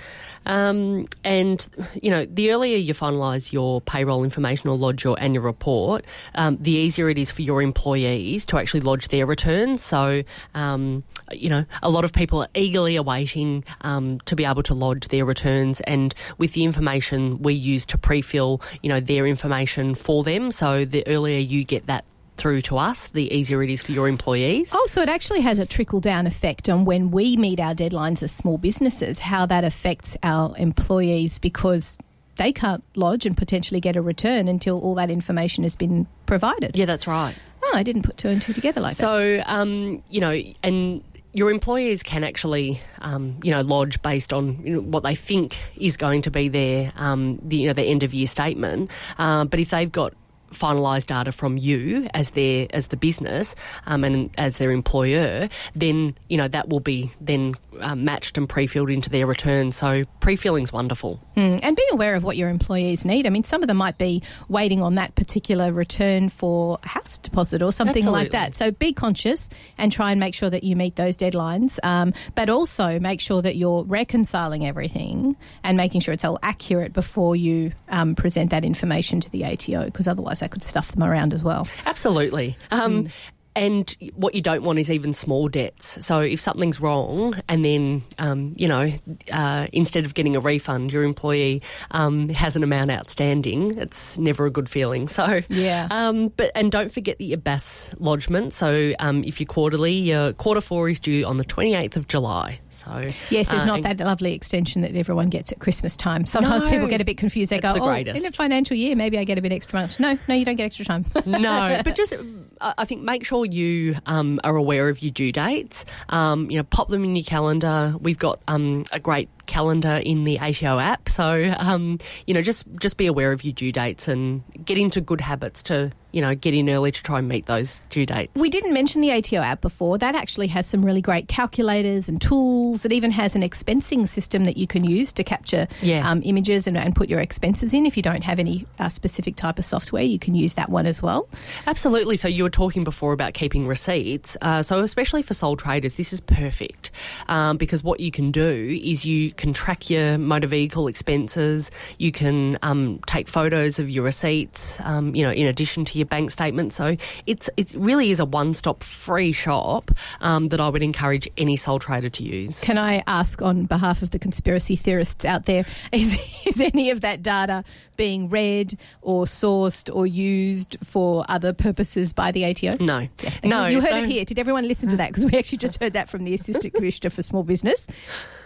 [0.46, 1.68] Um, and
[2.02, 6.06] you know, the earlier you finalise your payroll information or lodge your annual report,
[6.36, 9.84] um, the easier it is for your employees to actually lodge their returns.
[9.84, 10.24] So
[10.56, 14.74] um, you know, a lot of people are eagerly awaiting um, to be able to
[14.74, 19.96] lodge their returns, and with the information we use to pre-fill, you know, their information
[19.96, 20.52] for them.
[20.52, 22.06] So the earlier you get that
[22.38, 24.71] through to us, the easier it is for your employees.
[24.73, 28.23] Oh, so it actually has a trickle down effect on when we meet our deadlines
[28.23, 31.97] as small businesses, how that affects our employees because
[32.38, 36.78] they can't lodge and potentially get a return until all that information has been provided.
[36.78, 37.36] Yeah, that's right.
[37.63, 39.02] Oh, I didn't put two and two together like that.
[39.02, 44.60] So, um, you know, and your employees can actually, um, you know, lodge based on
[44.63, 47.86] you know, what they think is going to be their, um, the, you know, their
[47.86, 48.89] end of year statement.
[49.17, 50.13] Uh, but if they've got
[50.54, 53.56] finalised data from you as their as the business
[53.86, 58.48] um, and as their employer, then you know that will be then um, matched and
[58.48, 59.72] pre-filled into their return.
[59.72, 61.20] So pre-filling's wonderful.
[61.36, 63.28] Mm, and be aware of what your employees need.
[63.28, 67.18] I mean, some of them might be waiting on that particular return for a house
[67.18, 68.56] deposit or something like that.
[68.56, 71.80] So be conscious and try and make sure that you meet those deadlines.
[71.84, 76.94] Um, but also make sure that you're reconciling everything and making sure it's all accurate
[76.94, 81.04] before you um, present that information to the ATO, because otherwise that could stuff them
[81.04, 81.67] around as well.
[81.86, 82.58] Absolutely.
[82.71, 83.10] Um,
[83.56, 86.06] And what you don't want is even small debts.
[86.06, 88.93] So if something's wrong, and then um, you know,
[89.32, 93.76] uh, instead of getting a refund, your employee um, has an amount outstanding.
[93.80, 95.08] It's never a good feeling.
[95.08, 95.88] So Yeah.
[95.89, 98.54] Um, but and don't forget that your BAS lodgement.
[98.54, 102.60] So um, if you're quarterly, your quarter four is due on the 28th of July.
[102.78, 106.26] So Yes, it's uh, not that lovely extension that everyone gets at Christmas time.
[106.26, 106.70] Sometimes No.
[106.72, 107.50] people get a bit confused.
[107.52, 108.18] They go, the "Oh, greatest.
[108.20, 110.56] in a financial year, maybe I get a bit extra much." No, no, you don't
[110.56, 111.06] get extra time.
[111.26, 112.13] no, but just
[112.62, 115.86] I I think make sure you um, are aware of your due dates.
[116.10, 117.96] Um, you know, pop them in your calendar.
[118.00, 122.66] We've got um, a great calendar in the ATO app, so um, you know, just
[122.80, 126.34] just be aware of your due dates and get into good habits to you know
[126.36, 128.32] get in early to try and meet those due dates.
[128.36, 129.98] We didn't mention the ATO app before.
[129.98, 132.86] That actually has some really great calculators and tools.
[132.86, 136.10] It even has an expensing system that you can use to capture Yeah.
[136.10, 137.86] um, images and, and put your expenses in.
[137.86, 140.86] If you don't have any uh, specific type of software, you can use that one
[140.86, 141.28] as well.
[141.66, 142.16] Absolutely.
[142.18, 144.36] So you were talking before about keeping receipts.
[144.42, 146.92] Uh, so especially for sole traders, this is perfect
[147.28, 151.71] um, because what you can do is you can track your motor vehicle expenses.
[151.97, 154.78] You can um, take photos of your receipts.
[154.82, 156.73] Um, you know, in addition to your bank statement.
[156.73, 161.30] So it's it really is a one stop free shop um, that I would encourage
[161.38, 162.60] any sole trader to use.
[162.62, 167.02] Can I ask on behalf of the conspiracy theorists out there, is, is any of
[167.02, 167.63] that data
[167.95, 172.78] being read or sourced or used for other purposes by the ATO?
[172.84, 173.34] No, Yeah.
[173.43, 173.65] no.
[173.67, 174.26] You heard so- it here.
[174.26, 175.10] Did everyone listen to that?
[175.10, 177.88] Because we actually just heard that from the Assistant Commissioner for Small Business.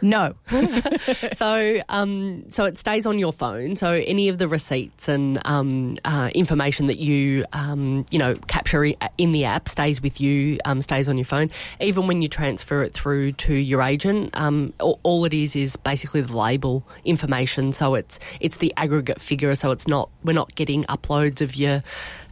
[0.02, 0.36] No.
[1.34, 3.76] so um, so it stays on your phone.
[3.76, 8.86] So any of the receipts and um, uh, information that you um, you know capture
[9.18, 11.50] in the app stays with you, um, stays on your phone.
[11.80, 16.22] Even when you transfer it through to your agent, um, all, it is is basically
[16.22, 17.74] the label information.
[17.74, 19.54] So it's it's the aggregate figure.
[19.56, 21.84] So it's not we're not getting uploads of your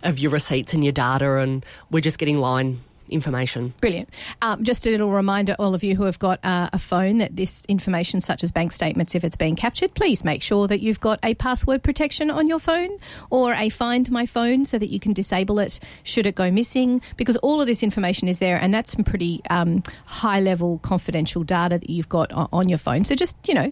[0.03, 2.79] of your receipts and your data, and we're just getting line
[3.11, 3.73] information.
[3.81, 4.09] Brilliant.
[4.41, 7.35] Um, just a little reminder, all of you who have got uh, a phone, that
[7.35, 10.99] this information, such as bank statements, if it's being captured, please make sure that you've
[10.99, 12.89] got a password protection on your phone
[13.29, 17.01] or a Find My Phone so that you can disable it should it go missing.
[17.17, 21.43] Because all of this information is there, and that's some pretty um, high level confidential
[21.43, 23.03] data that you've got o- on your phone.
[23.03, 23.71] So just, you know,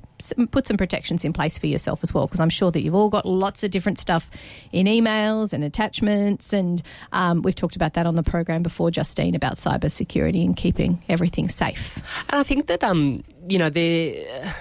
[0.52, 3.10] put some protections in place for yourself as well, because I'm sure that you've all
[3.10, 4.30] got lots of different stuff
[4.72, 6.54] in emails and attachments.
[6.54, 10.56] And um, we've talked about that on the program before, Justine, about cyber security and
[10.56, 12.02] keeping everything safe.
[12.30, 14.54] And I think that um, you know, there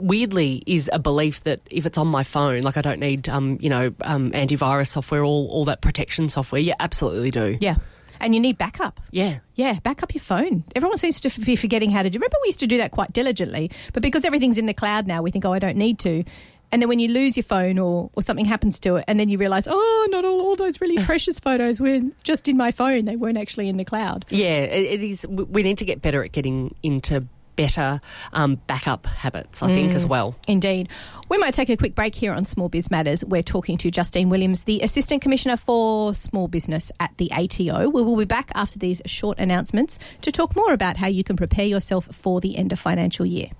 [0.00, 3.58] weirdly is a belief that if it's on my phone, like I don't need um,
[3.60, 6.60] you know, um, antivirus software, all all that protection software.
[6.60, 7.58] You absolutely do.
[7.60, 7.76] Yeah.
[8.20, 9.00] And you need backup.
[9.10, 9.38] Yeah.
[9.54, 10.64] Yeah, back up your phone.
[10.76, 12.18] Everyone seems to f- be forgetting how to do.
[12.18, 15.22] Remember, we used to do that quite diligently, but because everything's in the cloud now,
[15.22, 16.24] we think, oh, I don't need to.
[16.72, 19.28] And then when you lose your phone or, or something happens to it, and then
[19.28, 23.06] you realise, oh, not all, all those really precious photos were just in my phone.
[23.06, 24.24] They weren't actually in the cloud.
[24.28, 25.26] Yeah, it, is.
[25.26, 27.26] We need to get better at getting into
[27.60, 28.00] better
[28.32, 29.62] um, backup habits.
[29.62, 30.34] I think as well.
[30.48, 30.88] Indeed.
[31.28, 33.22] We might take a quick break here on Small Biz Matters.
[33.22, 37.90] We're talking to Justine Williams, the Assistant Commissioner for Small Business at the ATO.
[37.90, 41.36] We will be back after these short announcements to talk more about how you can
[41.36, 43.50] prepare yourself for the end of financial year.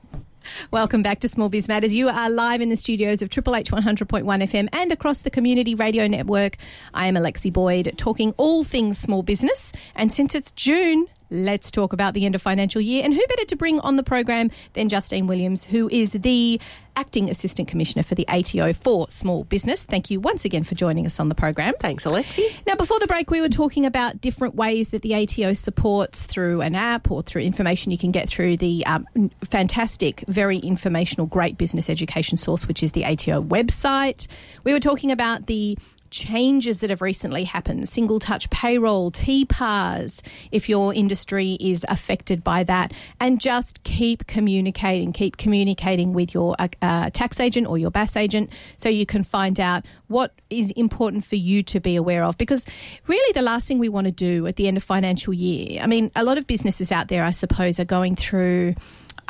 [0.70, 1.94] Welcome back to Small Biz Matters.
[1.94, 5.74] You are live in the studios of Triple H 100.1 FM and across the community
[5.74, 6.56] radio network.
[6.94, 9.72] I am Alexi Boyd, talking all things small business.
[9.94, 13.04] And since it's June, let's talk about the end of financial year.
[13.04, 16.60] And who better to bring on the program than Justine Williams, who is the
[16.96, 19.82] Acting Assistant Commissioner for the ATO for Small Business.
[19.82, 21.74] Thank you once again for joining us on the program.
[21.80, 22.44] Thanks, Alexi.
[22.66, 26.60] Now, before the break, we were talking about different ways that the ATO supports through
[26.60, 31.56] an app or through information you can get through the um, fantastic, very informational, great
[31.56, 34.26] business education source, which is the ATO website.
[34.64, 35.78] We were talking about the
[36.10, 40.20] changes that have recently happened single touch payroll, TPARS,
[40.50, 46.56] if your industry is affected by that, and just keep communicating, keep communicating with your
[46.58, 50.70] uh, uh, tax agent or your BAS agent so you can find out what is
[50.72, 52.36] important for you to be aware of.
[52.38, 52.64] Because
[53.06, 55.86] really, the last thing we want to do at the end of financial year, I
[55.86, 58.74] mean, a lot of businesses out there, I suppose, are going through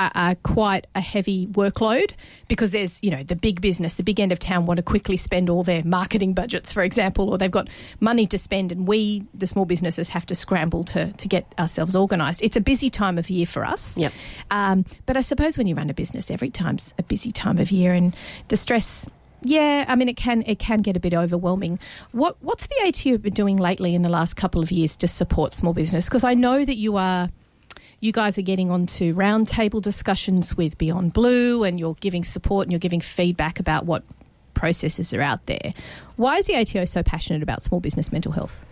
[0.00, 2.12] a, a quite a heavy workload
[2.48, 5.16] because there's you know the big business, the big end of town want to quickly
[5.16, 7.68] spend all their marketing budgets, for example, or they've got
[8.00, 11.94] money to spend, and we, the small businesses, have to scramble to to get ourselves
[11.94, 12.42] organised.
[12.42, 13.96] It's a busy time of year for us.
[13.98, 14.12] Yep.
[14.50, 17.70] Um, but I suppose when you run a business, every time's a busy time of
[17.70, 18.16] year, and
[18.48, 19.06] the stress.
[19.42, 21.78] Yeah, I mean it can it can get a bit overwhelming.
[22.12, 25.54] What what's the ATO been doing lately in the last couple of years to support
[25.54, 26.06] small business?
[26.06, 27.30] Because I know that you are
[28.00, 32.72] you guys are getting onto roundtable discussions with Beyond Blue and you're giving support and
[32.72, 34.02] you're giving feedback about what
[34.54, 35.74] processes are out there.
[36.16, 38.64] Why is the ATO so passionate about small business mental health?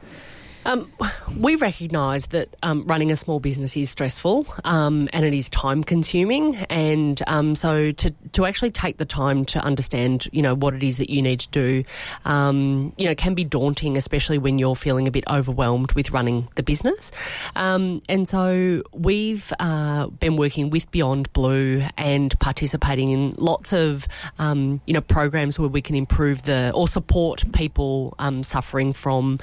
[0.68, 0.92] Um,
[1.38, 5.82] we recognise that um, running a small business is stressful um, and it is time
[5.82, 10.74] consuming, and um, so to to actually take the time to understand, you know, what
[10.74, 11.84] it is that you need to do,
[12.26, 16.46] um, you know, can be daunting, especially when you're feeling a bit overwhelmed with running
[16.56, 17.12] the business.
[17.56, 24.06] Um, and so we've uh, been working with Beyond Blue and participating in lots of,
[24.38, 29.38] you know, programs where we can improve the or support people suffering from.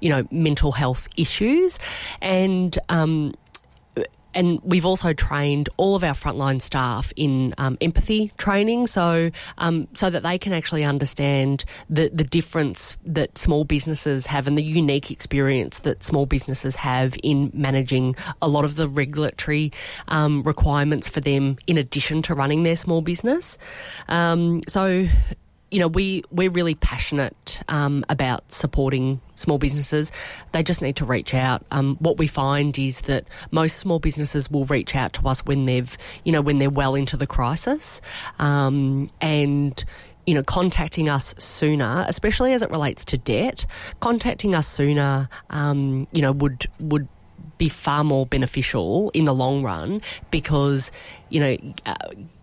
[0.00, 1.78] You know, mental health issues.
[2.20, 3.34] And um,
[4.34, 9.88] and we've also trained all of our frontline staff in um, empathy training, so um,
[9.94, 14.62] so that they can actually understand the the difference that small businesses have and the
[14.62, 19.72] unique experience that small businesses have in managing a lot of the regulatory
[20.08, 23.56] um, requirements for them, in addition to running their small business.
[24.08, 25.06] Um, so
[25.74, 30.12] you know, we we're really passionate um, about supporting small businesses.
[30.52, 31.66] They just need to reach out.
[31.72, 35.66] Um, what we find is that most small businesses will reach out to us when
[35.66, 38.00] they've, you know, when they're well into the crisis,
[38.38, 39.84] um, and
[40.28, 43.66] you know, contacting us sooner, especially as it relates to debt,
[43.98, 47.08] contacting us sooner, um, you know, would would
[47.58, 50.92] be far more beneficial in the long run because,
[51.30, 51.94] you know, uh,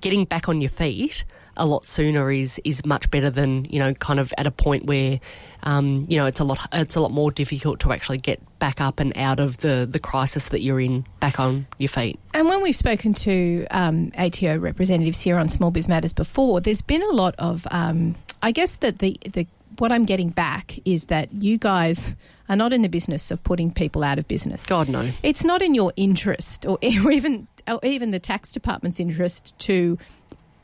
[0.01, 1.23] getting back on your feet
[1.61, 4.85] a lot sooner is is much better than you know, kind of at a point
[4.85, 5.19] where.
[5.63, 6.57] Um, you know, it's a lot.
[6.73, 9.99] It's a lot more difficult to actually get back up and out of the, the
[9.99, 12.19] crisis that you're in, back on your feet.
[12.33, 16.81] And when we've spoken to um, ATO representatives here on Small Biz Matters before, there's
[16.81, 19.45] been a lot of, um, I guess that the the
[19.77, 22.15] what I'm getting back is that you guys
[22.49, 24.65] are not in the business of putting people out of business.
[24.65, 29.57] God no, it's not in your interest, or, even or even the tax department's interest
[29.59, 29.99] to,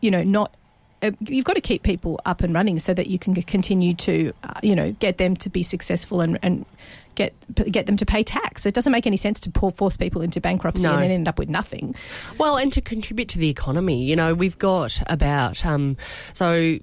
[0.02, 0.56] you know, not
[1.28, 4.60] you've got to keep people up and running so that you can continue to, uh,
[4.64, 6.66] you know, get them to be successful and, and
[7.16, 7.34] get
[7.72, 8.66] get them to pay tax.
[8.66, 10.94] It doesn't make any sense to pour, force people into bankruptcy No.
[10.94, 11.96] and then end up with nothing.
[12.38, 15.98] Well, and to contribute to the economy, you know, we've got about um,
[16.34, 16.80] so.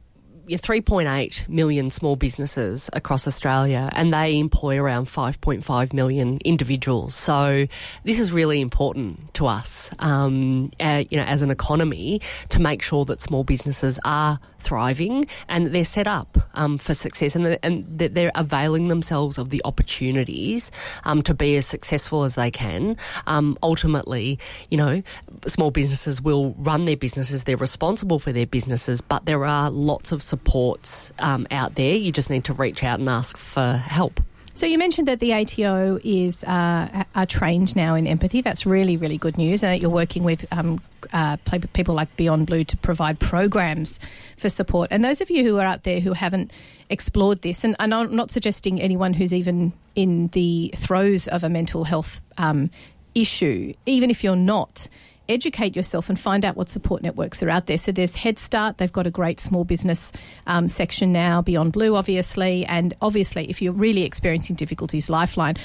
[0.46, 7.14] Yeah, 3.8 million small businesses across Australia, and they employ around 5.5 million individuals.
[7.14, 7.66] So
[8.04, 12.20] this is really important to us, um, uh, you know, as an economy,
[12.50, 16.94] to make sure that small businesses are thriving and that they're set up um, for
[16.94, 20.70] success, and, and that they're availing themselves of the opportunities
[21.04, 22.96] um, to be as successful as they can.
[23.26, 24.38] Um, ultimately,
[24.70, 25.02] you know,
[25.46, 30.12] small businesses will run their businesses; they're responsible for their businesses, but there are lots
[30.12, 31.94] of supports um, out there.
[31.94, 34.20] You just need to reach out and ask for help.
[34.56, 38.40] So you mentioned that the ATO is uh, are trained now in empathy.
[38.40, 40.80] That's really, really good news, and that you're working with um,
[41.12, 41.38] uh,
[41.72, 43.98] people like Beyond Blue to provide programs
[44.38, 44.92] for support.
[44.92, 46.52] And those of you who are out there who haven't
[46.88, 51.48] explored this, and, and I'm not suggesting anyone who's even in the throes of a
[51.48, 52.70] mental health um,
[53.16, 54.86] issue, even if you're not.
[55.28, 57.78] Educate yourself and find out what support networks are out there.
[57.78, 58.78] So there's Head Start.
[58.78, 60.12] They've got a great small business
[60.46, 62.66] um, section now, Beyond Blue, obviously.
[62.66, 65.56] And obviously, if you're really experiencing difficulties, Lifeline.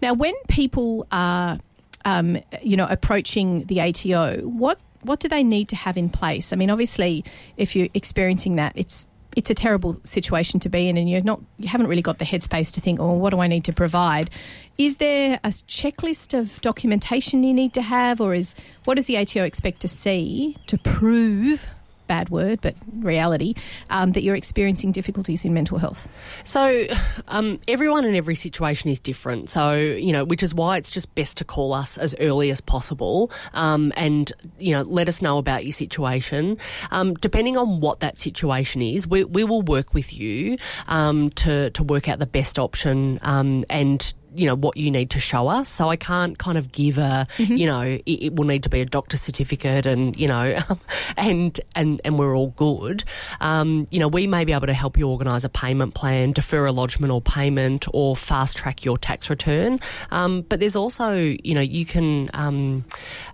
[0.00, 1.58] Now, when people are,
[2.04, 6.52] um, you know, approaching the ATO, what what do they need to have in place?
[6.52, 7.24] I mean, obviously,
[7.56, 9.06] if you're experiencing that, it's
[9.38, 12.24] it's a terrible situation to be in, and you're not you haven't really got the
[12.24, 14.30] headspace to think, oh, what do I need to provide?
[14.78, 19.16] Is there a checklist of documentation you need to have, or is what does the
[19.16, 21.64] ATO expect to see to prove?
[22.08, 23.54] Bad word, but reality
[23.90, 26.08] um, that you're experiencing difficulties in mental health.
[26.42, 26.86] So,
[27.28, 29.50] um, everyone in every situation is different.
[29.50, 32.60] So, you know, which is why it's just best to call us as early as
[32.60, 36.58] possible um, and, you know, let us know about your situation.
[36.90, 41.70] Um, depending on what that situation is, we, we will work with you um, to,
[41.70, 45.48] to work out the best option um, and you know what you need to show
[45.48, 45.68] us.
[45.68, 48.80] So I can't kind of give a you know it, it will need to be
[48.80, 50.58] a doctor's certificate and you know
[51.16, 53.04] and and and we're all good.
[53.40, 56.66] Um, you know we may be able to help you organise a payment plan, defer
[56.66, 59.80] a lodgement or payment, or fast track your tax return.
[60.10, 62.84] Um, but there's also you know you can um,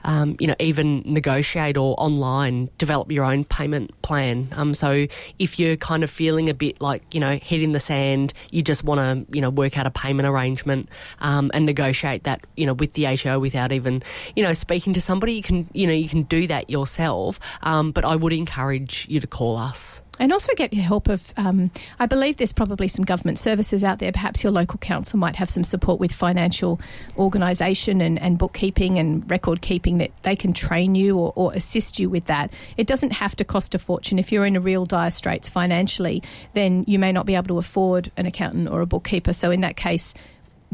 [0.04, 4.48] um, you know even negotiate or online develop your own payment plan.
[4.52, 5.06] Um, so
[5.38, 8.62] if you're kind of feeling a bit like you know head in the sand, you
[8.62, 10.83] just want to you know work out a payment arrangement
[11.20, 14.02] um, and negotiate that you know with the ATO without even
[14.36, 15.34] you know speaking to somebody.
[15.34, 17.40] You can you know you can do that yourself.
[17.62, 20.02] Um, but I would encourage you to call us.
[20.20, 23.98] And also get your help of, um, I believe there's probably some government services out
[23.98, 24.12] there.
[24.12, 26.80] Perhaps your local council might have some support with financial
[27.18, 31.98] organisation and, and bookkeeping and record keeping that they can train you or, or assist
[31.98, 32.52] you with that.
[32.76, 34.18] It doesn't have to cost a fortune.
[34.20, 36.22] If you're in a real dire straits financially,
[36.52, 39.32] then you may not be able to afford an accountant or a bookkeeper.
[39.32, 40.14] So in that case,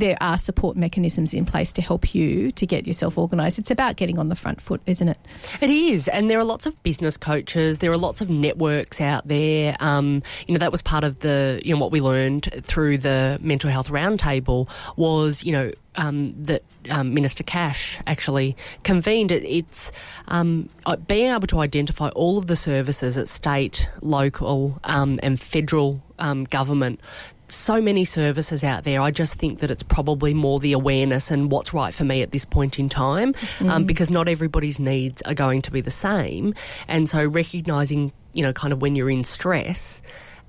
[0.00, 3.58] there are support mechanisms in place to help you to get yourself organised.
[3.58, 5.18] It's about getting on the front foot, isn't it?
[5.60, 7.78] It is, and there are lots of business coaches.
[7.78, 9.76] There are lots of networks out there.
[9.80, 13.38] Um, you know, that was part of the you know what we learned through the
[13.40, 19.30] mental health roundtable was you know um, that um, Minister Cash actually convened.
[19.30, 19.92] It, it's
[20.28, 25.40] um, uh, being able to identify all of the services at state, local, um, and
[25.40, 27.00] federal um, government
[27.52, 29.00] so many services out there.
[29.00, 32.32] I just think that it's probably more the awareness and what's right for me at
[32.32, 36.54] this point in time, um, because not everybody's needs are going to be the same.
[36.88, 40.00] And so recognizing, you know, kind of when you're in stress,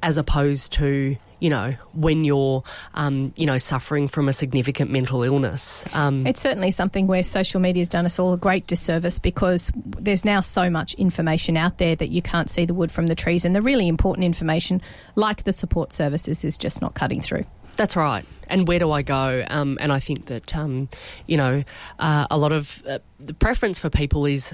[0.04, 2.64] as opposed to you know, when you're,
[2.94, 5.84] um, you know, suffering from a significant mental illness.
[5.92, 9.72] Um, it's certainly something where social media has done us all a great disservice because
[9.76, 13.16] there's now so much information out there that you can't see the wood from the
[13.16, 14.82] trees, and the really important information,
[15.16, 17.44] like the support services, is just not cutting through.
[17.76, 18.26] That's right.
[18.48, 19.44] And where do I go?
[19.48, 20.90] Um, and I think that, um,
[21.26, 21.64] you know,
[21.98, 24.54] uh, a lot of uh, the preference for people is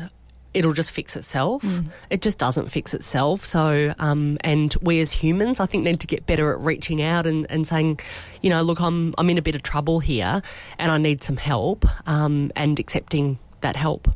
[0.58, 1.62] it'll just fix itself.
[1.62, 1.90] Mm.
[2.10, 3.46] It just doesn't fix itself.
[3.46, 7.28] So, um, and we as humans, I think, need to get better at reaching out
[7.28, 8.00] and, and saying,
[8.42, 10.42] you know, look, I'm I'm in a bit of trouble here,
[10.80, 14.10] and I need some help, um, and accepting that help.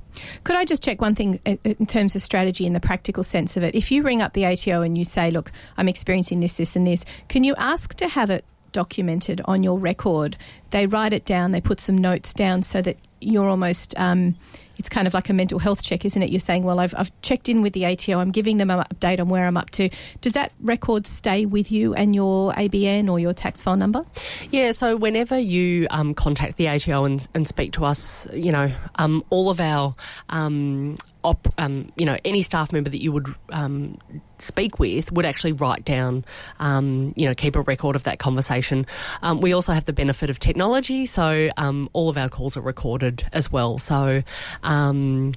[0.43, 3.55] Could I just check one thing uh, in terms of strategy in the practical sense
[3.57, 3.75] of it?
[3.75, 6.85] If you ring up the ATO and you say, look, I'm experiencing this, this, and
[6.85, 10.37] this, can you ask to have it documented on your record?
[10.71, 13.97] They write it down, they put some notes down so that you're almost.
[13.97, 14.35] Um,
[14.77, 16.31] it's kind of like a mental health check, isn't it?
[16.31, 19.19] You're saying, well, I've, I've checked in with the ATO, I'm giving them an update
[19.19, 19.91] on where I'm up to.
[20.21, 24.03] Does that record stay with you and your ABN or your tax file number?
[24.49, 28.71] Yeah, so whenever you um, contact the ATO and, and, speak to us, you know,
[28.95, 29.93] um, all of our
[30.29, 33.97] um, op, um, you know, any staff member that you would um,
[34.39, 36.25] speak with would actually write down,
[36.59, 38.85] um, you know, keep a record of that conversation.
[39.21, 42.61] Um, we also have the benefit of technology, so um, all of our calls are
[42.61, 43.77] recorded as well.
[43.77, 44.23] So,
[44.63, 45.33] um,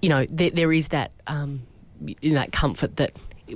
[0.00, 1.12] you know, there, there is that
[2.22, 3.12] in that comfort that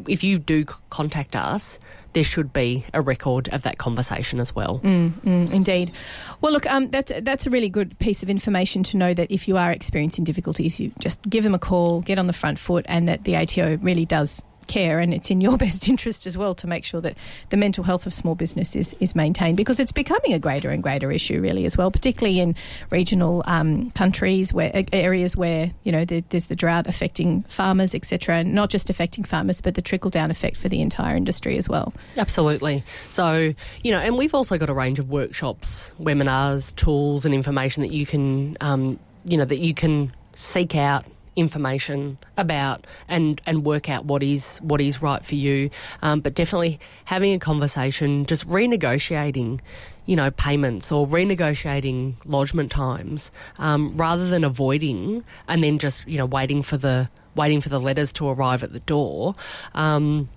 [0.08, 1.78] if you do contact us,
[2.12, 4.80] there should be a record of that conversation as well.
[4.80, 5.92] Mm, mm, indeed.
[6.40, 9.48] Well, look, um, that's that's a really good piece of information to know that if
[9.48, 12.84] you are experiencing difficulties, you just give them a call, get on the front foot,
[12.88, 16.54] and that the ATO really does care and it's in your best interest as well
[16.54, 17.16] to make sure that
[17.50, 20.82] the mental health of small business is, is maintained because it's becoming a greater and
[20.82, 22.54] greater issue really as well particularly in
[22.90, 28.54] regional um, countries where areas where you know there's the drought affecting farmers etc and
[28.54, 31.92] not just affecting farmers but the trickle down effect for the entire industry as well.
[32.16, 32.84] Absolutely.
[33.08, 37.82] So you know and we've also got a range of workshops webinars tools and information
[37.82, 41.04] that you can um, you know that you can seek out
[41.36, 45.70] information about and and work out what is what is right for you.
[46.02, 49.60] Um, but definitely having a conversation, just renegotiating,
[50.06, 56.18] you know, payments or renegotiating lodgement times, um, rather than avoiding and then just you
[56.18, 59.34] know waiting for the waiting for the letters to arrive at the door.
[59.74, 60.28] Um,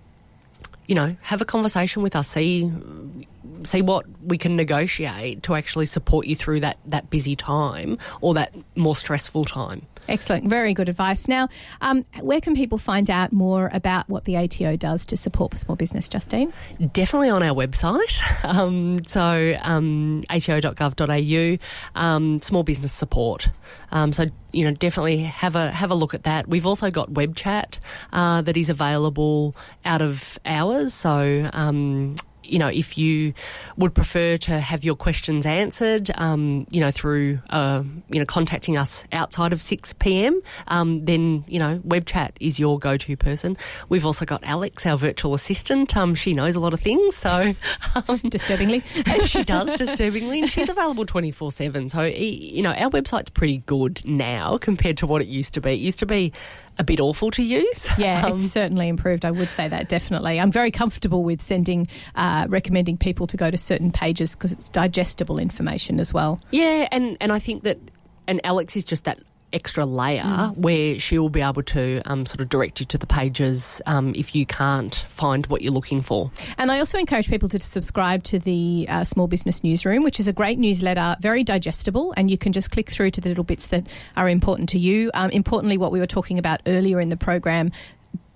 [0.87, 2.27] you know, have a conversation with us.
[2.27, 2.71] See
[3.63, 8.33] see what we can negotiate to actually support you through that that busy time or
[8.35, 9.85] that more stressful time.
[10.07, 10.45] Excellent.
[10.47, 11.27] Very good advice.
[11.27, 11.49] Now,
[11.81, 15.75] um, where can people find out more about what the ATO does to support small
[15.75, 16.53] business, Justine?
[16.93, 18.21] Definitely on our website.
[18.45, 21.57] Um, so, um, ato.gov.au,
[21.99, 23.49] um, small business support.
[23.91, 26.47] Um, so, you know, definitely have a have a look at that.
[26.47, 27.79] We've also got web chat
[28.13, 30.93] uh, that is available out of hours.
[30.93, 33.33] So, um, you know, if you
[33.77, 38.77] would prefer to have your questions answered, um, you know, through, uh, you know, contacting
[38.77, 43.17] us outside of 6 p.m., um, then, you know, web chat is your go to
[43.17, 43.57] person.
[43.89, 45.95] We've also got Alex, our virtual assistant.
[45.95, 47.53] Um, she knows a lot of things, so.
[48.07, 48.83] Um, disturbingly.
[49.25, 50.41] she does, disturbingly.
[50.41, 51.89] And she's available 24 7.
[51.89, 55.71] So, you know, our website's pretty good now compared to what it used to be.
[55.71, 56.33] It used to be
[56.77, 57.87] a bit awful to use.
[57.97, 59.23] Yeah, um, it's certainly improved.
[59.23, 60.39] I would say that definitely.
[60.39, 64.69] I'm very comfortable with sending, uh, recommending people to go to certain pages because it's
[64.69, 66.41] digestible information as well.
[66.51, 67.77] Yeah, and and I think that,
[68.27, 69.19] and Alex is just that
[69.53, 70.57] extra layer mm.
[70.57, 74.13] where she will be able to um, sort of direct you to the pages um,
[74.15, 76.31] if you can't find what you're looking for.
[76.57, 80.27] And I also encourage people to subscribe to the uh, Small Business Newsroom, which is
[80.27, 83.67] a great newsletter, very digestible, and you can just click through to the little bits
[83.67, 83.87] that
[84.17, 85.11] are important to you.
[85.13, 87.71] Um, importantly, what we were talking about earlier in the program,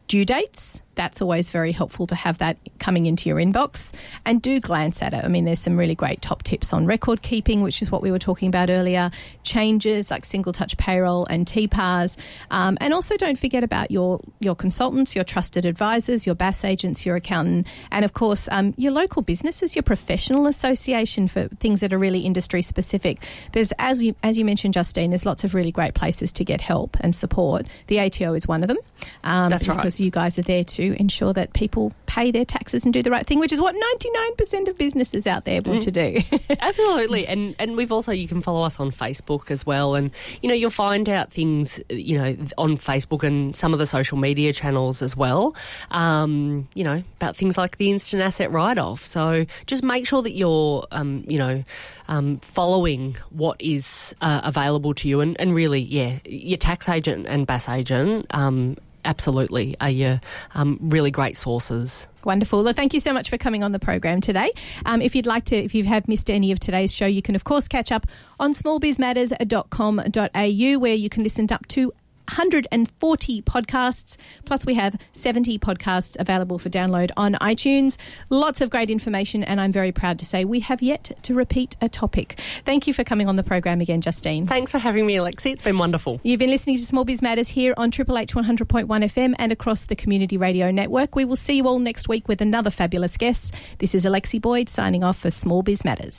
[0.07, 3.93] due dates that's always very helpful to have that coming into your inbox.
[4.26, 5.24] And do glance at it.
[5.24, 8.12] I mean, there's some really great top tips on record keeping, which is what we
[8.12, 9.10] were talking about earlier,
[9.43, 12.18] changes like single touch payroll and TPARS.
[12.52, 17.06] Um, and also don't forget about your, your consultants, your trusted advisors, your BAS agents,
[17.06, 21.93] your accountant, and of course, um, your local businesses, your professional association for things that
[21.93, 23.24] are really industry specific.
[23.54, 26.60] There's, as you, as you mentioned, Justine, there's lots of really great places to get
[26.60, 27.68] help and support.
[27.88, 28.80] The ATO is one of them.
[29.24, 29.78] Um, That's right.
[29.78, 33.12] Because you guys are there too ensure that people pay their taxes and do the
[33.12, 35.84] right thing, which is what 99% of businesses out there want mm.
[35.84, 36.22] to do.
[36.60, 37.28] Absolutely.
[37.28, 40.12] And and we've also you can follow us on Facebook as well and
[40.42, 44.18] you know you'll find out things you know on Facebook and some of the social
[44.18, 45.56] media channels as well.
[45.92, 49.06] Um, you know about things like the instant asset write off.
[49.06, 51.64] So just make sure that you're um, you know
[52.08, 57.28] um, following what is uh, available to you and, and really yeah your tax agent
[57.28, 60.20] and BAS agent um, absolutely are your
[60.56, 62.08] um, really great sources.
[62.24, 62.64] Wonderful.
[62.64, 64.52] Well, thank you so much for coming on the program today.
[64.86, 67.36] Um, if you'd like to, if you have missed any of today's show, you can
[67.36, 68.08] of course catch up
[68.39, 71.91] on smallbizmatters.com.au where you can listen up to
[72.30, 74.18] 140 podcasts.
[74.46, 77.98] Plus, we have 70 podcasts available for download on iTunes.
[78.30, 81.76] Lots of great information, and I'm very proud to say we have yet to repeat
[81.82, 82.40] a topic.
[82.66, 84.48] Thank you for coming on the program again, Justine.
[84.48, 85.54] Thanks for having me, Alexi.
[85.54, 86.22] It's been wonderful.
[86.24, 89.86] You've been listening to Small Biz Matters here on Triple H 100.1 FM and across
[89.86, 91.16] the Community Radio Network.
[91.16, 93.56] We will see you all next week with another fabulous guest.
[93.80, 96.18] This is Alexi Boyd signing off for Small Biz Matters.